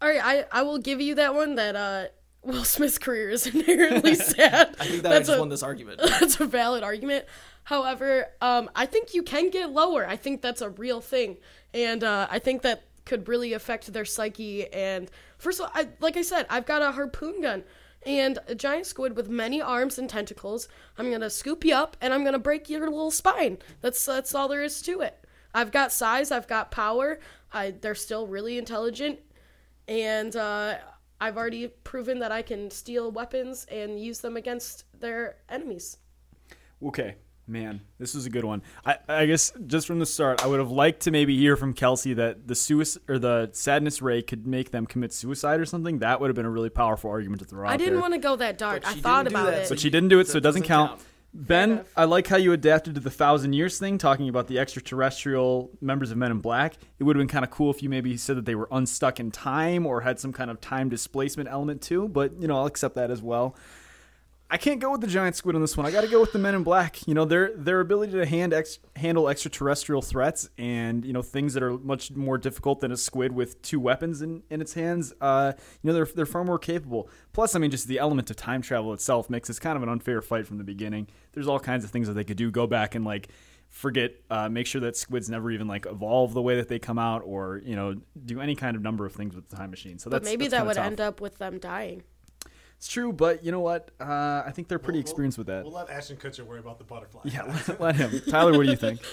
[0.00, 1.54] All right, I, I will give you that one.
[1.56, 2.04] That uh,
[2.42, 4.76] Will Smith's career is inherently sad.
[4.78, 6.00] I think that I That's just a- won this argument.
[6.20, 7.24] that's a valid argument.
[7.64, 10.06] However, um, I think you can get lower.
[10.06, 11.38] I think that's a real thing,
[11.74, 14.70] and uh, I think that could really affect their psyche.
[14.72, 17.64] And first of all, I, like I said, I've got a harpoon gun
[18.04, 20.68] and a giant squid with many arms and tentacles.
[20.98, 23.58] I'm gonna scoop you up and I'm gonna break your little spine.
[23.80, 25.24] That's that's all there is to it.
[25.54, 26.30] I've got size.
[26.30, 27.18] I've got power.
[27.52, 29.18] I, they're still really intelligent,
[29.88, 30.76] and uh,
[31.20, 35.96] I've already proven that I can steal weapons and use them against their enemies.
[36.84, 37.14] Okay,
[37.46, 38.62] man, this was a good one.
[38.84, 41.72] I, I guess just from the start, I would have liked to maybe hear from
[41.74, 46.00] Kelsey that the suicide or the sadness ray could make them commit suicide or something.
[46.00, 48.00] That would have been a really powerful argument to throw out I didn't there.
[48.02, 48.82] want to go that dark.
[48.82, 49.66] But I she thought didn't do about that, it.
[49.68, 50.90] so But she didn't do it, so That it doesn't doesn't count.
[50.92, 51.02] count.
[51.34, 51.84] Ben.
[51.94, 56.10] I like how you adapted to the thousand years thing, talking about the extraterrestrial members
[56.10, 56.76] of Men in Black.
[56.98, 59.20] It would have been kind of cool if you maybe said that they were unstuck
[59.20, 62.08] in time or had some kind of time displacement element too.
[62.08, 63.54] But you know, I'll accept that as well.
[64.48, 65.86] I can't go with the giant squid on this one.
[65.86, 67.06] I got to go with the Men in Black.
[67.08, 71.54] You know, their their ability to hand ex- handle extraterrestrial threats and you know things
[71.54, 75.12] that are much more difficult than a squid with two weapons in, in its hands.
[75.20, 77.10] Uh, you know, they're they're far more capable.
[77.32, 79.88] Plus, I mean, just the element of time travel itself makes this kind of an
[79.88, 81.08] unfair fight from the beginning.
[81.32, 82.52] There's all kinds of things that they could do.
[82.52, 83.28] Go back and like
[83.68, 87.00] forget, uh, make sure that squids never even like evolve the way that they come
[87.00, 89.98] out, or you know, do any kind of number of things with the time machine.
[89.98, 90.86] So but maybe that's that would tough.
[90.86, 92.04] end up with them dying.
[92.76, 93.90] It's true, but you know what?
[94.00, 95.64] Uh, I think they're pretty experienced with that.
[95.64, 97.22] We'll let Ashton Kutcher worry about the butterfly.
[97.24, 98.20] Yeah, let, let him.
[98.28, 99.00] Tyler, what do you think?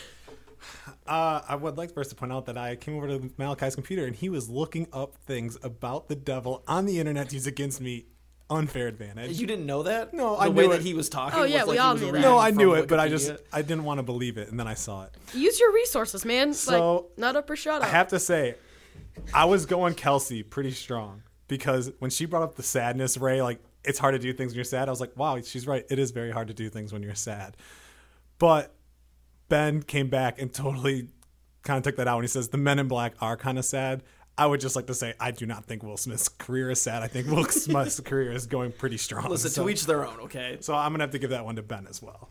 [1.06, 4.06] Uh, I would like first to point out that I came over to Malachi's computer
[4.06, 7.82] and he was looking up things about the devil on the internet to use against
[7.82, 8.06] me.
[8.50, 9.40] Unfair advantage.
[9.40, 10.14] You didn't know that?
[10.14, 11.38] No, the I way knew that he was talking.
[11.38, 12.22] Oh, yeah, was we like all knew that.
[12.22, 14.68] no, I knew it, but I just I didn't want to believe it, and then
[14.68, 15.16] I saw it.
[15.34, 16.54] Use your resources, man.
[16.54, 17.88] So, like, not up or shut up.
[17.88, 18.56] I have to say,
[19.34, 23.60] I was going Kelsey pretty strong because when she brought up the sadness ray, like
[23.84, 24.88] it's hard to do things when you're sad.
[24.88, 25.86] I was like, wow, she's right.
[25.88, 27.56] It is very hard to do things when you're sad.
[28.40, 28.74] But
[29.50, 31.10] Ben came back and totally
[31.62, 33.66] kind of took that out when he says the Men in Black are kind of
[33.66, 34.02] sad.
[34.36, 37.04] I would just like to say I do not think Will Smith's career is sad.
[37.04, 39.30] I think Will Smith's career is going pretty strong.
[39.30, 40.22] Listen, so, to each their own.
[40.22, 42.30] Okay, so I'm gonna have to give that one to Ben as well.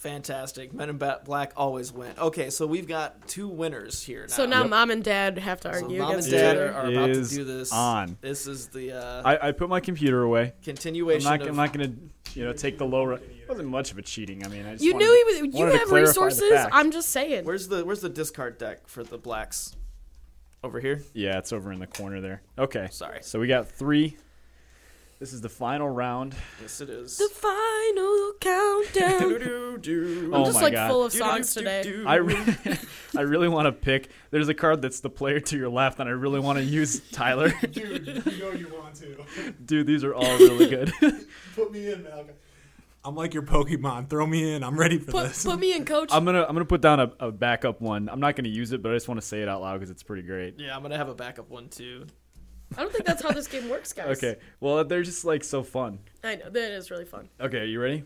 [0.00, 0.72] Fantastic.
[0.72, 2.12] Men in Black always win.
[2.18, 4.34] Okay, so we've got two winners here now.
[4.34, 7.06] so now mom and dad have to So argue mom and dad are, are about
[7.14, 7.72] to do this.
[7.72, 8.16] on.
[8.20, 10.42] This is the uh, I, I put my computer away.
[10.56, 11.24] I'm continuation.
[11.30, 13.10] not, I'm not going to, you know, take the low.
[13.10, 14.44] It wasn't much of a cheating.
[14.44, 15.54] I mean, I just You wanted knew he was.
[15.54, 16.50] You have resources.
[16.72, 17.44] I'm just saying.
[17.44, 19.76] Where's the Where's the discard deck for the blacks?
[20.62, 21.02] Over here.
[21.14, 22.42] Yeah, it's over in the corner there.
[22.58, 22.88] Okay.
[22.90, 23.20] Sorry.
[23.22, 24.16] So we got three.
[25.20, 26.34] This is the final round.
[26.62, 27.18] Yes, it is.
[27.18, 29.42] the final countdown.
[30.24, 30.88] I'm Oh just my like God.
[30.90, 32.02] full of songs today.
[32.06, 32.56] I, re-
[33.16, 34.08] I really want to pick.
[34.30, 37.00] There's a card that's the player to your left, and I really want to use
[37.10, 37.50] Tyler.
[37.70, 39.52] Dude, you know you want to.
[39.62, 40.90] Dude, these are all really good.
[41.54, 42.28] Put me in, Malcolm.
[43.04, 44.08] I'm like your Pokemon.
[44.10, 44.62] Throw me in.
[44.64, 45.44] I'm ready for Put, this.
[45.44, 46.08] put me in, coach.
[46.12, 48.08] I'm gonna I'm gonna put down a, a backup one.
[48.10, 49.90] I'm not gonna use it, but I just want to say it out loud because
[49.90, 50.58] it's pretty great.
[50.58, 52.06] Yeah, I'm gonna have a backup one too.
[52.76, 54.16] I don't think that's how this game works, guys.
[54.18, 54.38] Okay.
[54.60, 55.98] Well, they're just like so fun.
[56.22, 57.28] I know that is really fun.
[57.40, 58.04] Okay, are you ready?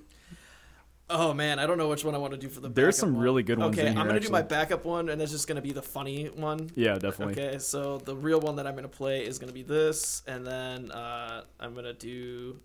[1.11, 2.69] Oh man, I don't know which one I want to do for the.
[2.71, 3.23] There's backup some one.
[3.23, 5.47] really good ones Okay, in here, I'm gonna do my backup one, and it's just
[5.47, 6.71] gonna be the funny one.
[6.75, 7.35] Yeah, definitely.
[7.45, 10.91] Okay, so the real one that I'm gonna play is gonna be this, and then
[10.93, 12.59] uh, I'm gonna do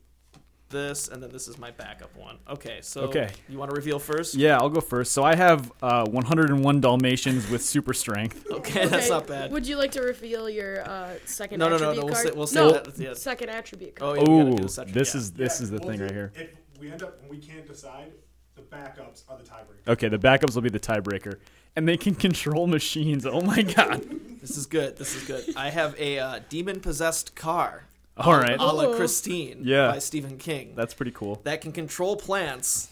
[0.70, 2.38] this, and then this is my backup one.
[2.50, 3.30] Okay, so Okay.
[3.48, 4.36] you want to reveal first?
[4.36, 5.12] Yeah, I'll go first.
[5.12, 8.46] So I have uh, 101 Dalmatians with super strength.
[8.60, 9.52] Okay, that's not bad.
[9.52, 12.28] Would you like to reveal your uh, second No, no, no, attribute no, we'll card?
[12.28, 13.18] say- we'll say no, that at the end.
[13.18, 14.18] second attribute Oh, card.
[14.18, 15.20] yeah, we gotta Oh, do the second- this yeah.
[15.22, 16.32] is this is the thing right here.
[16.36, 16.50] If
[16.80, 18.12] we end up when we can't decide,
[18.56, 19.88] the backups are the tiebreaker.
[19.94, 21.40] Okay, the backups will be the tiebreaker,
[21.76, 23.26] and they can control machines.
[23.26, 24.06] Oh my god!
[24.42, 24.98] This is good.
[24.98, 25.56] This is good.
[25.56, 27.86] I have a uh, demon possessed car.
[28.20, 29.92] All right, A la Christine Yeah.
[29.92, 30.74] by Stephen King.
[30.76, 31.40] that's pretty cool.
[31.44, 32.90] that can control plants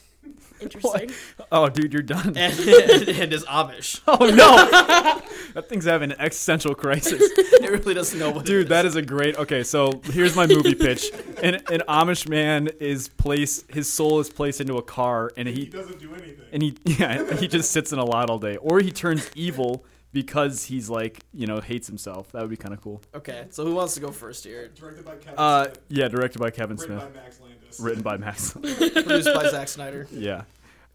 [0.59, 1.11] Interesting.
[1.51, 2.35] Oh, dude, you're done.
[2.35, 4.01] and, and is Amish.
[4.07, 4.55] Oh no,
[5.53, 7.21] that thing's having an existential crisis.
[7.21, 8.69] It really doesn't know what it Dude, is.
[8.69, 9.37] that is a great.
[9.37, 11.11] Okay, so here's my movie pitch.
[11.43, 13.71] An, an Amish man is placed.
[13.71, 16.45] His soul is placed into a car, and He he doesn't do anything.
[16.51, 19.85] and he yeah he just sits in a lot all day, or he turns evil
[20.21, 22.31] because he's like you know hates himself.
[22.31, 23.01] That would be kind of cool.
[23.13, 24.67] Okay, so who wants to go first here?
[24.69, 25.79] Directed by Kevin Uh, Smith.
[25.89, 27.03] yeah, directed by Kevin Smith.
[27.03, 27.79] Written Smith, by Max Landis.
[27.79, 28.51] written by Max.
[29.03, 30.07] Produced by Zack Snyder.
[30.11, 30.43] Yeah.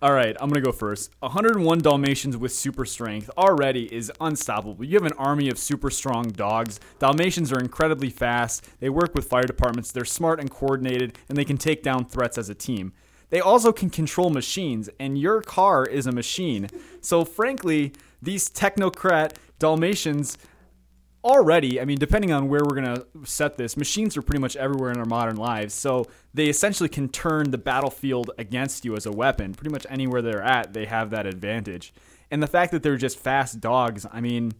[0.01, 1.13] All right, I'm going to go first.
[1.21, 4.85] 101 Dalmatians with super strength already is unstoppable.
[4.85, 6.81] You have an army of super strong dogs.
[6.99, 8.67] Dalmatians are incredibly fast.
[8.81, 9.93] They work with fire departments.
[9.93, 12.93] They're smart and coordinated, and they can take down threats as a team.
[13.31, 16.67] They also can control machines, and your car is a machine.
[17.01, 17.93] So, frankly,
[18.23, 20.39] these technocrat Dalmatians
[21.25, 24.57] already, I mean, depending on where we're going to set this, machines are pretty much
[24.57, 25.75] everywhere in our modern lives.
[25.75, 29.55] So they essentially can turn the battlefield against you as a weapon.
[29.55, 31.93] Pretty much anywhere they're at, they have that advantage.
[32.31, 34.53] And the fact that they're just fast dogs, I mean,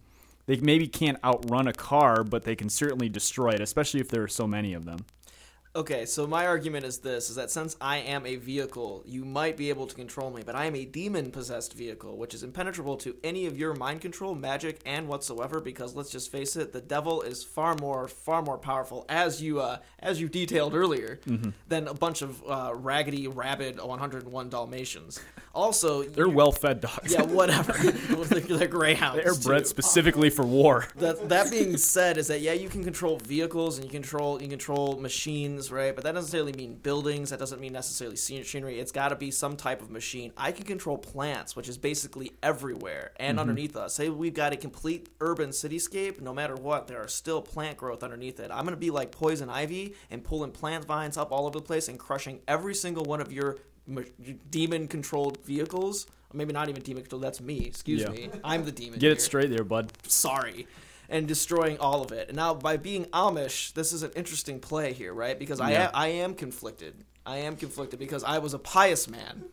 [0.45, 4.23] they maybe can't outrun a car, but they can certainly destroy it, especially if there
[4.23, 5.05] are so many of them.
[5.75, 9.57] Okay, so my argument is this: is that since I am a vehicle, you might
[9.57, 13.15] be able to control me, but I am a demon-possessed vehicle, which is impenetrable to
[13.23, 15.59] any of your mind control, magic, and whatsoever.
[15.59, 19.61] Because let's just face it, the devil is far more, far more powerful, as you,
[19.61, 21.19] uh, as you detailed earlier,
[21.67, 25.21] than a bunch of uh, raggedy, rabid 101 Dalmatians.
[25.55, 27.13] Also, They're well fed dogs.
[27.13, 27.73] yeah, whatever.
[28.25, 29.23] they're, they're greyhounds.
[29.23, 29.69] They're bred too.
[29.69, 30.87] specifically for war.
[30.97, 34.47] that that being said is that yeah you can control vehicles and you control you
[34.47, 35.95] control machines right?
[35.95, 37.29] But that doesn't necessarily mean buildings.
[37.29, 40.31] That doesn't mean necessarily machinery it's got to be some type of machine.
[40.37, 43.39] I can control plants which is basically everywhere and mm-hmm.
[43.39, 43.95] underneath us.
[43.95, 48.03] Say we've got a complete urban cityscape no matter what there are still plant growth
[48.03, 48.51] underneath it.
[48.51, 51.87] I'm to be like poison ivy and pulling plant vines up all over the place
[51.87, 53.57] and crushing every single one of your
[54.49, 56.07] demon controlled vehicles.
[56.33, 57.65] Maybe not even demon controlled that's me.
[57.65, 58.09] Excuse Yeah.
[58.09, 58.29] me.
[58.43, 59.11] I'm the demon Get here.
[59.13, 59.91] it straight there, bud.
[60.07, 60.67] sorry
[61.13, 62.27] and destroying all of it.
[62.27, 65.37] And now by being amish this is an interesting play here right?
[65.39, 65.85] Because i Yeah.
[65.85, 67.05] am, i am conflicted.
[67.25, 69.45] I am conflicted because i was a pious man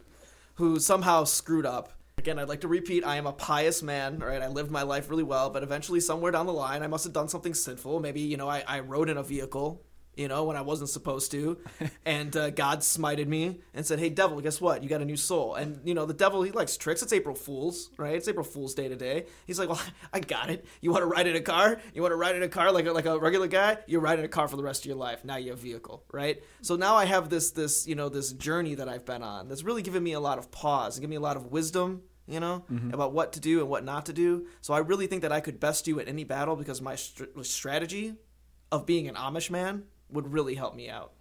[0.54, 1.92] who somehow screwed up.
[2.18, 4.42] Again i'd like to repeat i am a pious man right?
[4.42, 7.12] I lived my life really well but eventually somewhere down the line i must have
[7.12, 8.00] done something sinful.
[8.00, 9.82] Maybe you know i, I rode in a vehicle
[10.16, 11.58] you know when i wasn't supposed to.
[12.04, 14.82] And uh, god smited me and said hey devil guess what?
[14.82, 15.54] You got a new soul.
[15.54, 17.02] And you know the devil he likes tricks.
[17.02, 18.14] It's april fools right?
[18.14, 19.26] It's april fools day today.
[19.46, 19.80] he's like well
[20.12, 20.64] i got it.
[20.80, 21.80] You want to ride in a car?
[21.94, 23.78] You want to ride in a car like a, like a regular guy?
[23.86, 25.24] You ride in a car for the rest of your life.
[25.24, 26.42] Now you have a vehicle right?
[26.62, 29.62] So now i have this this you know this journey that i've been on that's
[29.62, 32.38] really given me a lot of pause and given me a lot of wisdom you
[32.38, 34.46] know, about what to do and what not to do.
[34.60, 37.24] So I really think that I could best you at any battle because my str-
[37.42, 38.14] strategy
[38.70, 39.82] of being an Amish man
[40.12, 41.12] would really help me out.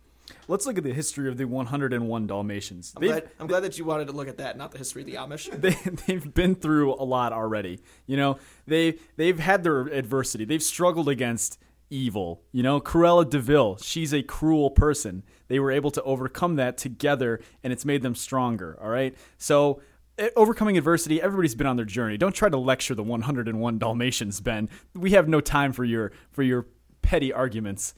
[0.48, 2.94] Let's look at the history of the 101 Dalmatians.
[2.96, 5.08] I'm glad, I'm glad that you wanted to look at that, not the history of
[5.08, 5.50] the Amish.
[5.62, 5.72] they
[6.06, 7.80] they've been through a lot already.
[8.06, 8.38] You know,
[8.68, 10.46] they they've had their adversity.
[10.46, 11.58] They've struggled against
[11.90, 12.44] evil.
[12.52, 15.24] You know, Cruella de Vil, she's a cruel person.
[15.48, 18.78] They were able to overcome that together, and it's made them stronger.
[18.82, 19.82] All right, so.
[20.20, 22.18] eh, Overcoming adversity, everybody's been on their journey.
[22.18, 24.70] Don't try to lecture the 101 Dalmatians, Ben.
[24.94, 26.68] We have no time for your for your
[27.02, 27.96] petty arguments.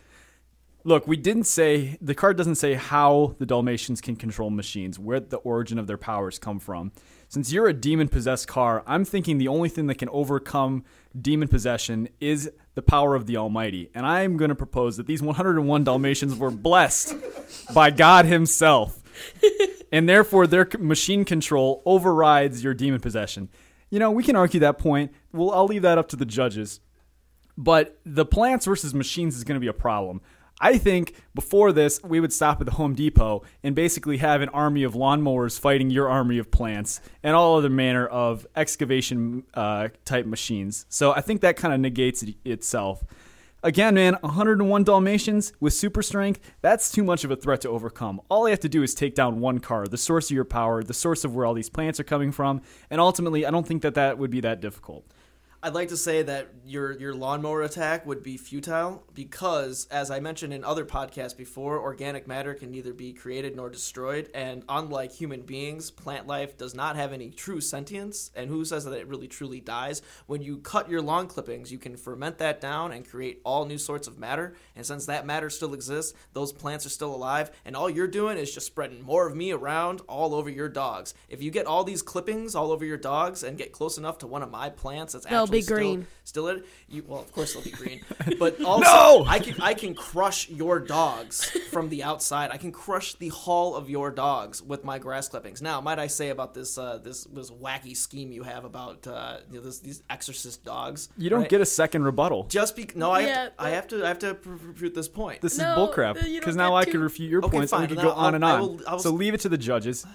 [0.84, 5.20] Look, we didn't say the card doesn't say how the Dalmatians can control machines, where
[5.20, 6.92] the origin of their powers come from.
[7.28, 10.84] Since you're a demon possessed car, I'm thinking the only thing that can overcome
[11.20, 13.92] demon possession is the power of the Almighty.
[13.94, 17.16] And I'm going to propose that these 101 Dalmatians were blessed
[17.74, 18.98] by God Himself.
[19.94, 23.50] And therefore, their machine control overrides your demon possession.
[23.90, 25.12] You know, we can argue that point.
[25.34, 26.80] Well, I'll leave that up to the judges
[27.58, 30.22] but the plants versus machines is going to be a problem.
[30.62, 34.50] I think before this, we would stop at the Home Depot and basically have an
[34.50, 39.90] army of lawnmowers fighting your army of plants and all other manner of excavation uh,
[40.06, 40.86] type machines.
[40.88, 43.04] So I think that kind of negates it itself.
[43.64, 48.22] Again, man, 101 Dalmatians with super strength, that's too much of a threat to overcome.
[48.30, 50.84] All I have to do is take down one car, the source of your power,
[50.84, 53.84] the source of where all these plants are coming from, and ultimately, I don't think
[53.84, 55.06] that that would be that difficult.
[55.64, 60.20] I'd like to say that your your lawnmower attack would be futile because, as I
[60.20, 65.12] mentioned in other podcasts before, organic matter can neither be created nor destroyed, and unlike
[65.12, 68.32] human beings, plant life does not have any true sentience.
[68.36, 70.02] And who says that it really truly dies?
[70.26, 73.78] When you cut your lawn clippings, you can ferment that down and create all new
[73.78, 74.56] sorts of matter.
[74.76, 78.40] And since that matter still exists, those plants are still alive, and all you're doing
[78.40, 81.14] is just spreading more of me around all over your dogs.
[81.30, 84.28] If you get all these clippings all over your dogs and get close enough to
[84.28, 86.08] one of my plants that's actually be green.
[86.24, 88.02] Still, in, you well, of course they'll be green,
[88.40, 89.26] but also No!
[89.28, 92.52] I can I can crush your dogs from the outside.
[92.52, 95.62] I can crush the hull of your dogs with my grass clippings.
[95.62, 99.38] Now, might I say about this uh, this this wacky scheme you have about uh,
[99.52, 101.10] you know, this, these exorcist dogs?
[101.18, 101.50] You don't right?
[101.50, 102.46] get a second rebuttal.
[102.50, 103.12] just be no.
[103.12, 105.42] I Yeah, have to, I have to I have to pr- pr- refute this point.
[105.42, 106.14] This No, is bullcrap.
[106.24, 108.28] Because now I to- could refute your Okay, points fine, and we could go on
[108.30, 108.60] I'll- and I on.
[108.62, 110.06] will- I will- so leave it to the judges.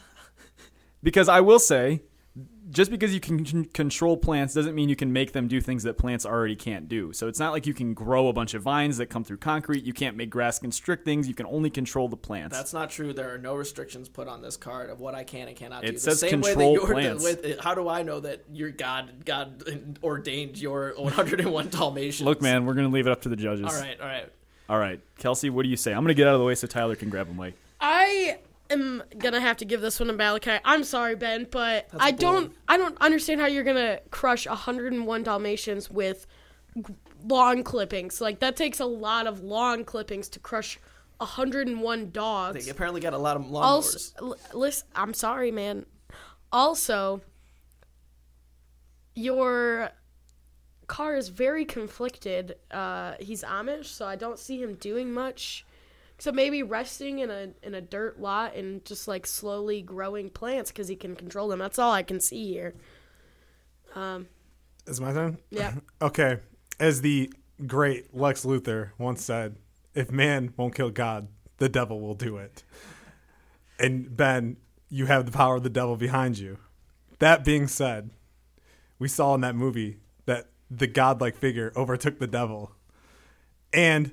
[1.03, 2.03] Because I will say,
[2.71, 5.99] just because you can control plants doesn't mean you can make them do things that
[5.99, 7.13] plants already can't do.
[7.13, 9.85] So it's not like you can grow a bunch of vines that come through concrete.
[9.85, 11.29] You can't make grass constrict things.
[11.29, 12.57] You can only control the plants.
[12.57, 13.13] That's not true.
[13.13, 15.89] There are no restrictions put on this card of what I can and cannot do.
[15.89, 17.23] It The says same way control that you're, plants.
[17.25, 22.27] with- how do I know that your God God ordained your 101 Dalmatians?
[22.27, 23.67] Look, man, we're going to leave it up to the judges.
[23.67, 24.29] All right, all right.
[24.69, 25.01] All right.
[25.19, 25.93] Kelsey, what do you say?
[25.93, 27.55] I'm going to get out of the way so Tyler can grab a mic.
[27.81, 28.39] I
[28.71, 30.59] am gonna have to give this one to Malachi.
[30.65, 35.91] I'm sorry, Ben, but I don't I don't understand how you're gonna crush 101 Dalmatians
[35.91, 36.27] with
[37.25, 38.21] lawn clippings.
[38.21, 40.79] Like that takes a lot of lawn clippings to crush
[41.19, 42.65] 101 dogs.
[42.65, 43.63] They apparently got a lot of lawnmowers.
[43.63, 45.87] Also, l- listen, I'm sorry, man.
[46.53, 47.21] Also,
[49.15, 49.91] your
[50.87, 52.57] car is very conflicted.
[52.71, 55.66] Uh, he's Amish, so I don't see him doing much.
[56.19, 60.71] So maybe resting in a in a dirt lot and just like slowly growing plants
[60.71, 61.59] because he can control them.
[61.59, 62.75] That's all I can see here
[63.95, 64.27] here.
[64.87, 65.39] Is my turn?
[65.51, 65.75] Yeah.
[66.03, 66.39] Okay.
[66.79, 67.33] As the
[67.67, 69.57] great Lex Luthor once said,
[69.95, 72.63] if man won't kill God, the devil will do it.
[73.79, 74.59] And Ben,
[74.91, 76.59] you have the power of the devil behind you.
[77.19, 78.11] That being said,
[78.99, 82.73] we saw in that movie that the godlike figure overtook the devil.
[83.73, 84.13] And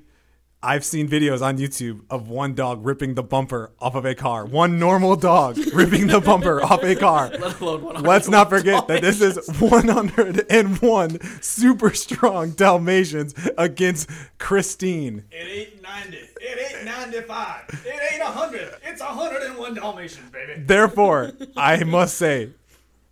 [0.64, 4.46] I've seen videos on YouTube of one dog ripping the bumper off of a car.
[4.46, 7.28] One normal dog ripping the bumper off a car.
[7.28, 14.08] Let alone one Let's not forget that this is 101 super strong Dalmatians against
[14.38, 15.24] Christine.
[15.30, 16.16] It ain't 90.
[16.16, 17.82] It ain't 95.
[17.84, 18.76] It ain't 100.
[18.84, 20.62] It's 101 Dalmatians, baby.
[20.64, 22.52] Therefore, I must say,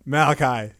[0.05, 0.73] Malachi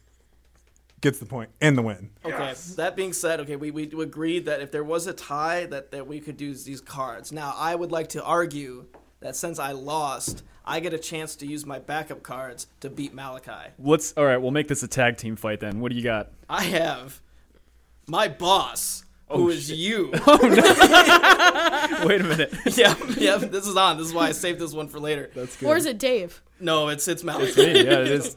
[1.04, 2.10] gets the point and the win.
[2.24, 2.54] Okay.
[2.76, 6.06] That being said, okay, we, we agreed that if there was a tie, that, that
[6.06, 7.30] we could use these cards.
[7.30, 8.86] Now, I would like to argue
[9.20, 13.12] that since I lost, I get a chance to use my backup cards to beat
[13.12, 13.72] Malachi.
[13.78, 14.38] Let's all right.
[14.38, 15.80] We'll make this a tag team fight then.
[15.80, 16.30] What do you got?
[16.48, 17.20] I have
[18.06, 20.12] my boss, oh, who is you.
[20.26, 22.06] Oh no!
[22.06, 22.54] Wait a minute.
[22.76, 23.36] yeah, yeah.
[23.36, 23.98] This is on.
[23.98, 25.30] This is why I saved this one for later.
[25.34, 25.68] That's good.
[25.68, 26.42] Or is it Dave?
[26.60, 27.62] No, it's it's Malachi.
[27.62, 28.36] yeah, it is.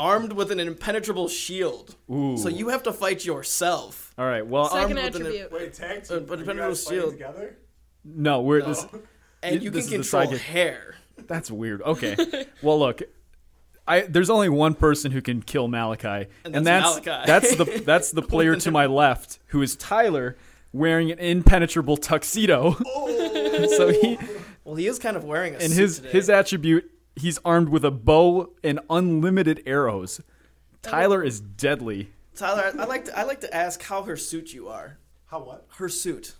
[0.00, 1.94] Armed with an impenetrable shield.
[2.10, 2.38] Ooh.
[2.38, 4.14] So you have to fight yourself.
[4.16, 4.46] All right.
[4.46, 5.52] Well, Second armed with an- attribute.
[5.52, 7.12] Wait, tag Uh, but depending on shield.
[7.12, 7.56] together?
[8.04, 8.86] no, we're this.
[9.42, 10.94] And you This can control hair.
[11.26, 11.82] That's weird.
[11.82, 12.16] Okay.
[12.62, 13.02] well, look.
[13.86, 17.26] I, there's only one person who can kill Malachi, and, that's that's Malachi.
[17.26, 20.36] that's the that's the player to my left, who is Tyler,
[20.72, 22.74] wearing an impenetrable tuxedo.
[23.76, 24.16] so he
[24.64, 26.10] Well, he is kind of wearing a and suit his today.
[26.12, 26.90] his attribute,
[27.20, 30.20] he's armed with a bow and unlimited arrows.
[30.82, 32.10] Tyler is deadly.
[32.34, 34.98] Tyler, I, I like to I like to ask how her suit you are.
[35.26, 35.66] How what?
[35.76, 36.34] Her suit.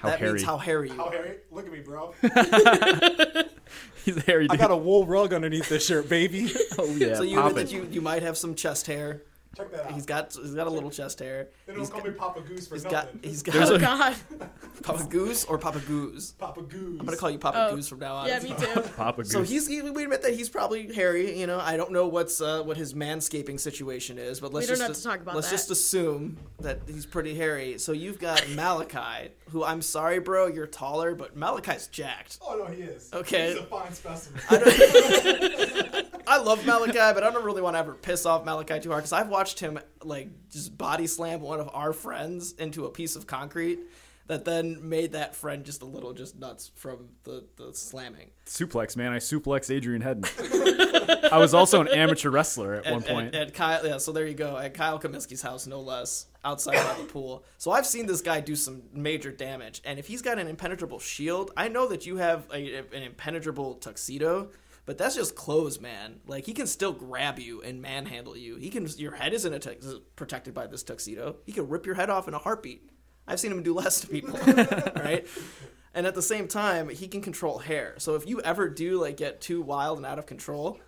[0.00, 0.32] How that hairy.
[0.32, 1.12] means how hairy you How are.
[1.12, 1.36] hairy?
[1.50, 2.14] Look at me, bro.
[4.04, 4.46] he's a hairy.
[4.48, 4.58] I dude.
[4.58, 6.52] got a wool rug underneath this shirt, baby.
[6.78, 7.14] oh yeah.
[7.14, 9.22] So you pop admit that you you might have some chest hair.
[9.56, 9.92] Check that out.
[9.92, 11.48] He's got he's got a little chest hair.
[11.66, 13.18] they He's don't call got, me Papa Goose for he's nothing.
[13.20, 14.14] got he's got There's Oh a- God.
[14.84, 16.30] Papa Goose or Papa Goose.
[16.32, 17.00] Papa Goose.
[17.00, 17.74] I'm gonna call you Papa Oh.
[17.74, 18.28] Goose from now on.
[18.28, 18.80] Yeah, me too.
[18.96, 19.32] Papa Goose.
[19.32, 21.36] So he's he, we admit that he's probably hairy.
[21.38, 24.76] You know, I don't know what's uh, what his manscaping situation is, but let's don't
[24.76, 25.56] just have to talk about let's that.
[25.56, 27.76] just assume that he's pretty hairy.
[27.78, 32.38] So you've got Malachi, who I'm sorry, bro, you're taller, but Malachi's jacked.
[32.40, 33.10] Oh no, he is.
[33.12, 33.48] Okay.
[33.48, 34.40] He's a fine specimen.
[36.30, 39.02] I love Malachi, but I don't really want to ever piss off Malachi too hard
[39.02, 43.16] because I've watched him like just body slam one of our friends into a piece
[43.16, 43.80] of concrete
[44.28, 48.30] that then made that friend just a little just nuts from the, the slamming.
[48.46, 49.10] suplex, man.
[49.12, 50.22] I suplex Adrian Hedden.
[51.32, 53.34] I was also an amateur wrestler at one point.
[53.34, 54.56] at, at Kyle, yeah, so there you go.
[54.56, 57.42] At Kyle Comiskey's house, no less, outside of the pool.
[57.58, 61.00] So I've seen this guy do some major damage, and if he's got an impenetrable
[61.00, 64.50] shield, I know that you have a, an impenetrable tuxedo.
[64.90, 66.18] But that's just clothes, man.
[66.26, 68.56] Like he can still grab you and manhandle you.
[68.56, 68.88] He can.
[68.96, 71.36] Your head isn't protected by this tuxedo.
[71.46, 72.90] He can rip your head off in a heartbeat.
[73.24, 74.36] I've seen him do less to people,
[74.96, 75.28] right?
[75.94, 77.94] And at the same time, he can control hair.
[77.98, 80.80] So if you ever do like get too wild and out of control,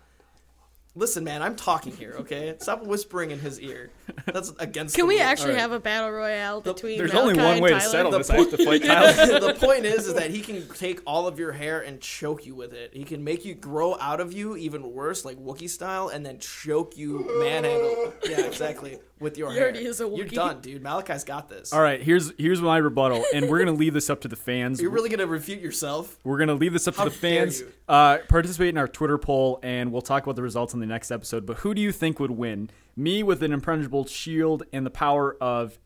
[0.95, 2.55] listen, man, I'm talking here, okay?
[2.59, 3.91] Stop whispering in his ear.
[4.25, 4.95] That's against.
[4.95, 5.25] Can the we rules.
[5.25, 5.61] actually Alright.
[5.61, 6.97] have a battle royale between?
[6.97, 7.91] There's Malachi only one and way to Tyler?
[7.91, 8.29] settle The this.
[8.29, 9.39] I have to fight Tyler.
[9.39, 12.55] the point is, is that he can take all of your hair and choke you
[12.55, 12.91] with it.
[12.93, 16.39] He can make you grow out of you even worse, like Wookiee style, and then
[16.39, 18.13] choke you, manhandle.
[18.23, 18.99] Yeah, exactly.
[19.23, 19.63] With your He hair.
[19.69, 20.83] already is a You're done, dude.
[20.83, 21.71] Malachi's got this.
[21.73, 24.81] All right, here's here's my rebuttal, and we're gonna leave this up to the fans.
[24.81, 26.19] You're really gonna refute yourself?
[26.23, 27.63] We're gonna leave this up How to the fans.
[27.87, 31.09] Uh, participate in our Twitter poll, and we'll talk about the results in the next
[31.09, 31.45] episode.
[31.45, 32.69] But who do you think would win?
[32.95, 35.79] Me with an impenetrable shield and the power of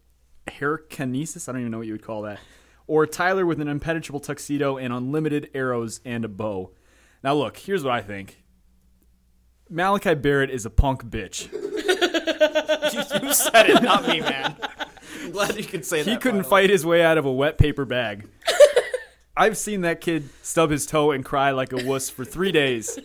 [0.48, 1.48] hairkinesis?
[1.48, 2.40] I don't even know what you would call that.
[2.88, 6.72] Or Tyler with an impenetrable tuxedo and unlimited arrows and a bow.
[7.24, 8.44] Now, look, here's what I think.
[9.70, 11.50] Malachi Barrett is a punk bitch.
[13.24, 14.56] you said it, not me, man.
[15.24, 16.10] I'm glad you could say that.
[16.10, 16.68] He couldn't finally.
[16.68, 18.28] fight his way out of a wet paper bag.
[19.38, 23.00] I've seen that kid stub his toe and cry like a wuss for three days.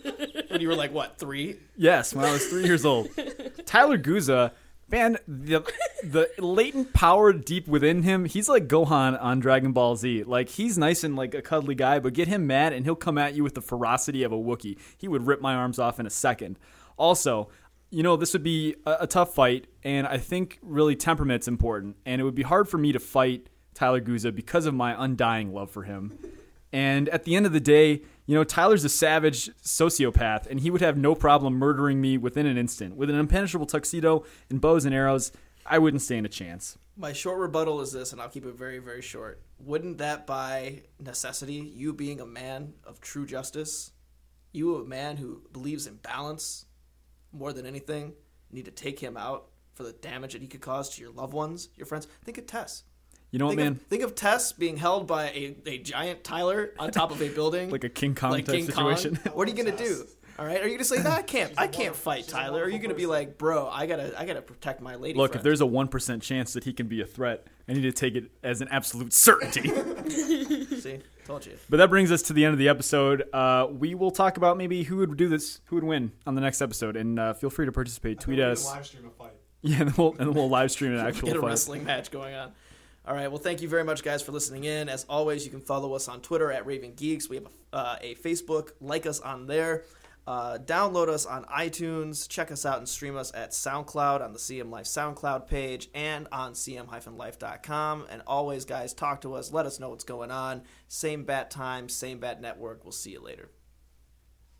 [0.49, 1.57] when you were like what three?
[1.77, 3.09] Yes, when I was three years old.
[3.65, 4.51] Tyler Guza,
[4.89, 5.61] man, the
[6.03, 10.23] the latent power deep within him, he's like Gohan on Dragon Ball Z.
[10.23, 13.19] Like he's nice and like a cuddly guy, but get him mad and he'll come
[13.19, 14.79] at you with the ferocity of a Wookiee.
[14.97, 16.57] He would rip my arms off in a second.
[16.97, 17.49] Also,
[17.93, 21.95] you know, this would be a, a tough fight, and I think really temperament's important.
[22.07, 25.53] And it would be hard for me to fight Tyler Guza because of my undying
[25.53, 26.17] love for him.
[26.71, 30.71] And at the end of the day, you know, Tyler's a savage sociopath, and he
[30.71, 32.95] would have no problem murdering me within an instant.
[32.95, 35.31] With an impenetrable tuxedo and bows and arrows,
[35.63, 36.79] I wouldn't stand a chance.
[36.97, 39.39] My short rebuttal is this, and I'll keep it very, very short.
[39.59, 43.91] Wouldn't that, by necessity, you being a man of true justice,
[44.51, 46.65] you a man who believes in balance
[47.33, 48.13] more than anything,
[48.51, 51.33] need to take him out for the damage that he could cause to your loved
[51.33, 52.07] ones, your friends?
[52.23, 52.83] Think of Tess.
[53.31, 53.71] You know what, Think man?
[53.71, 57.29] of, think of Tess being held by a, a giant Tyler on top of a
[57.35, 59.15] building, Like a King Kong like type King situation.
[59.15, 59.33] Kong.
[59.35, 60.05] What are you gonna do?
[60.37, 62.63] All right, are you gonna say, "No, I can't, I can't fight Tyler"?
[62.63, 65.17] Are you gonna be like, "Bro, I gotta, I gotta protect my lady"?
[65.17, 67.91] Look, if there's a 1% chance that he can be a threat, I need to
[67.91, 69.61] take it as an absolute certainty.
[70.79, 71.53] see, told you.
[71.69, 73.23] but that brings us to the end of the episode.
[73.33, 76.41] Uh, we will talk about maybe who would do this, who would win on the
[76.41, 76.95] next episode.
[76.95, 78.19] And uh, feel free to participate.
[78.19, 78.65] Tweet We're us.
[78.65, 79.31] live stream a fight.
[79.65, 81.47] Yeah, and we'll, and we'll live stream an actual Get a fight.
[81.47, 82.51] wrestling match going on.
[83.07, 83.29] All right.
[83.29, 84.89] Well, thank you very much, guys, for listening in.
[84.89, 87.29] As always, you can follow us on Twitter at Raven Geeks.
[87.29, 88.71] We have a, uh, a Facebook.
[88.81, 89.83] Like us on there.
[90.25, 92.29] Uh, download us on iTunes.
[92.29, 96.27] Check us out and stream us at SoundCloud on the CM Life SoundCloud page and
[96.31, 98.05] on cm-life.com.
[98.09, 99.51] And always, guys, talk to us.
[99.51, 100.61] Let us know what's going on.
[100.87, 102.85] Same bat time, same bat network.
[102.85, 103.49] We'll see you later.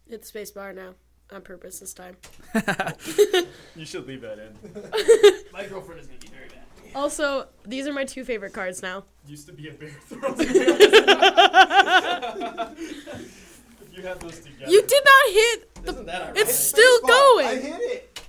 [0.09, 0.95] Hit the spacebar now
[1.32, 2.18] on purpose this time.
[3.76, 4.55] You should leave that in.
[5.51, 6.59] My girlfriend is going to be very mad.
[6.95, 9.03] Also, these are my two favorite cards now.
[9.26, 10.36] Used to be a bear throw.
[13.94, 14.72] if you have those together.
[14.72, 15.70] You did not hit.
[15.86, 16.41] Isn't that ironic?
[16.41, 17.46] It's still going.
[17.46, 18.20] I hit it.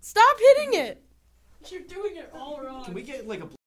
[0.00, 1.02] Stop hitting it.
[1.68, 2.84] You're doing it all wrong.
[2.84, 3.48] Can we get like a